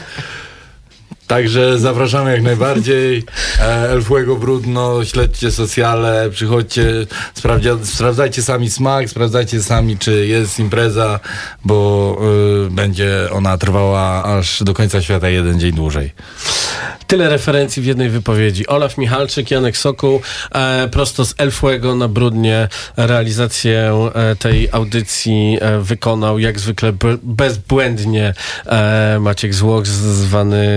[1.28, 3.24] Także zapraszamy jak najbardziej.
[3.60, 6.84] E, Elfłego Brudno, śledźcie socjale, przychodźcie,
[7.34, 11.20] sprawdzia, sprawdzajcie sami smak, sprawdzajcie sami, czy jest impreza,
[11.64, 12.18] bo
[12.66, 16.12] y, będzie ona trwała aż do końca świata jeden dzień dłużej.
[17.06, 18.66] Tyle referencji w jednej wypowiedzi.
[18.66, 20.20] Olaf Michalczyk, Janek Sokół,
[20.52, 27.16] e, prosto z Elfłego na Brudnie realizację e, tej audycji e, wykonał jak zwykle be,
[27.22, 28.34] bezbłędnie
[28.66, 30.68] e, Maciek Złoch, z- zwany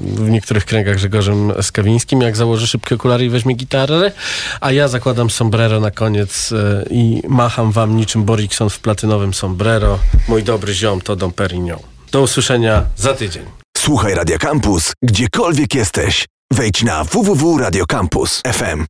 [0.00, 2.20] w niektórych kręgach Grzegorzem Skawińskim.
[2.20, 4.12] Jak założy szybkie okulary i weźmie gitarę,
[4.60, 9.98] a ja zakładam sombrero na koniec e, i macham wam niczym Borikson w platynowym sombrero.
[10.28, 11.78] Mój dobry ziom to Dom Perignon.
[12.12, 13.42] Do usłyszenia za tydzień.
[13.78, 16.24] Słuchaj Radio Campus, gdziekolwiek jesteś.
[16.52, 18.84] Wejdź na www.radiocampus.fm.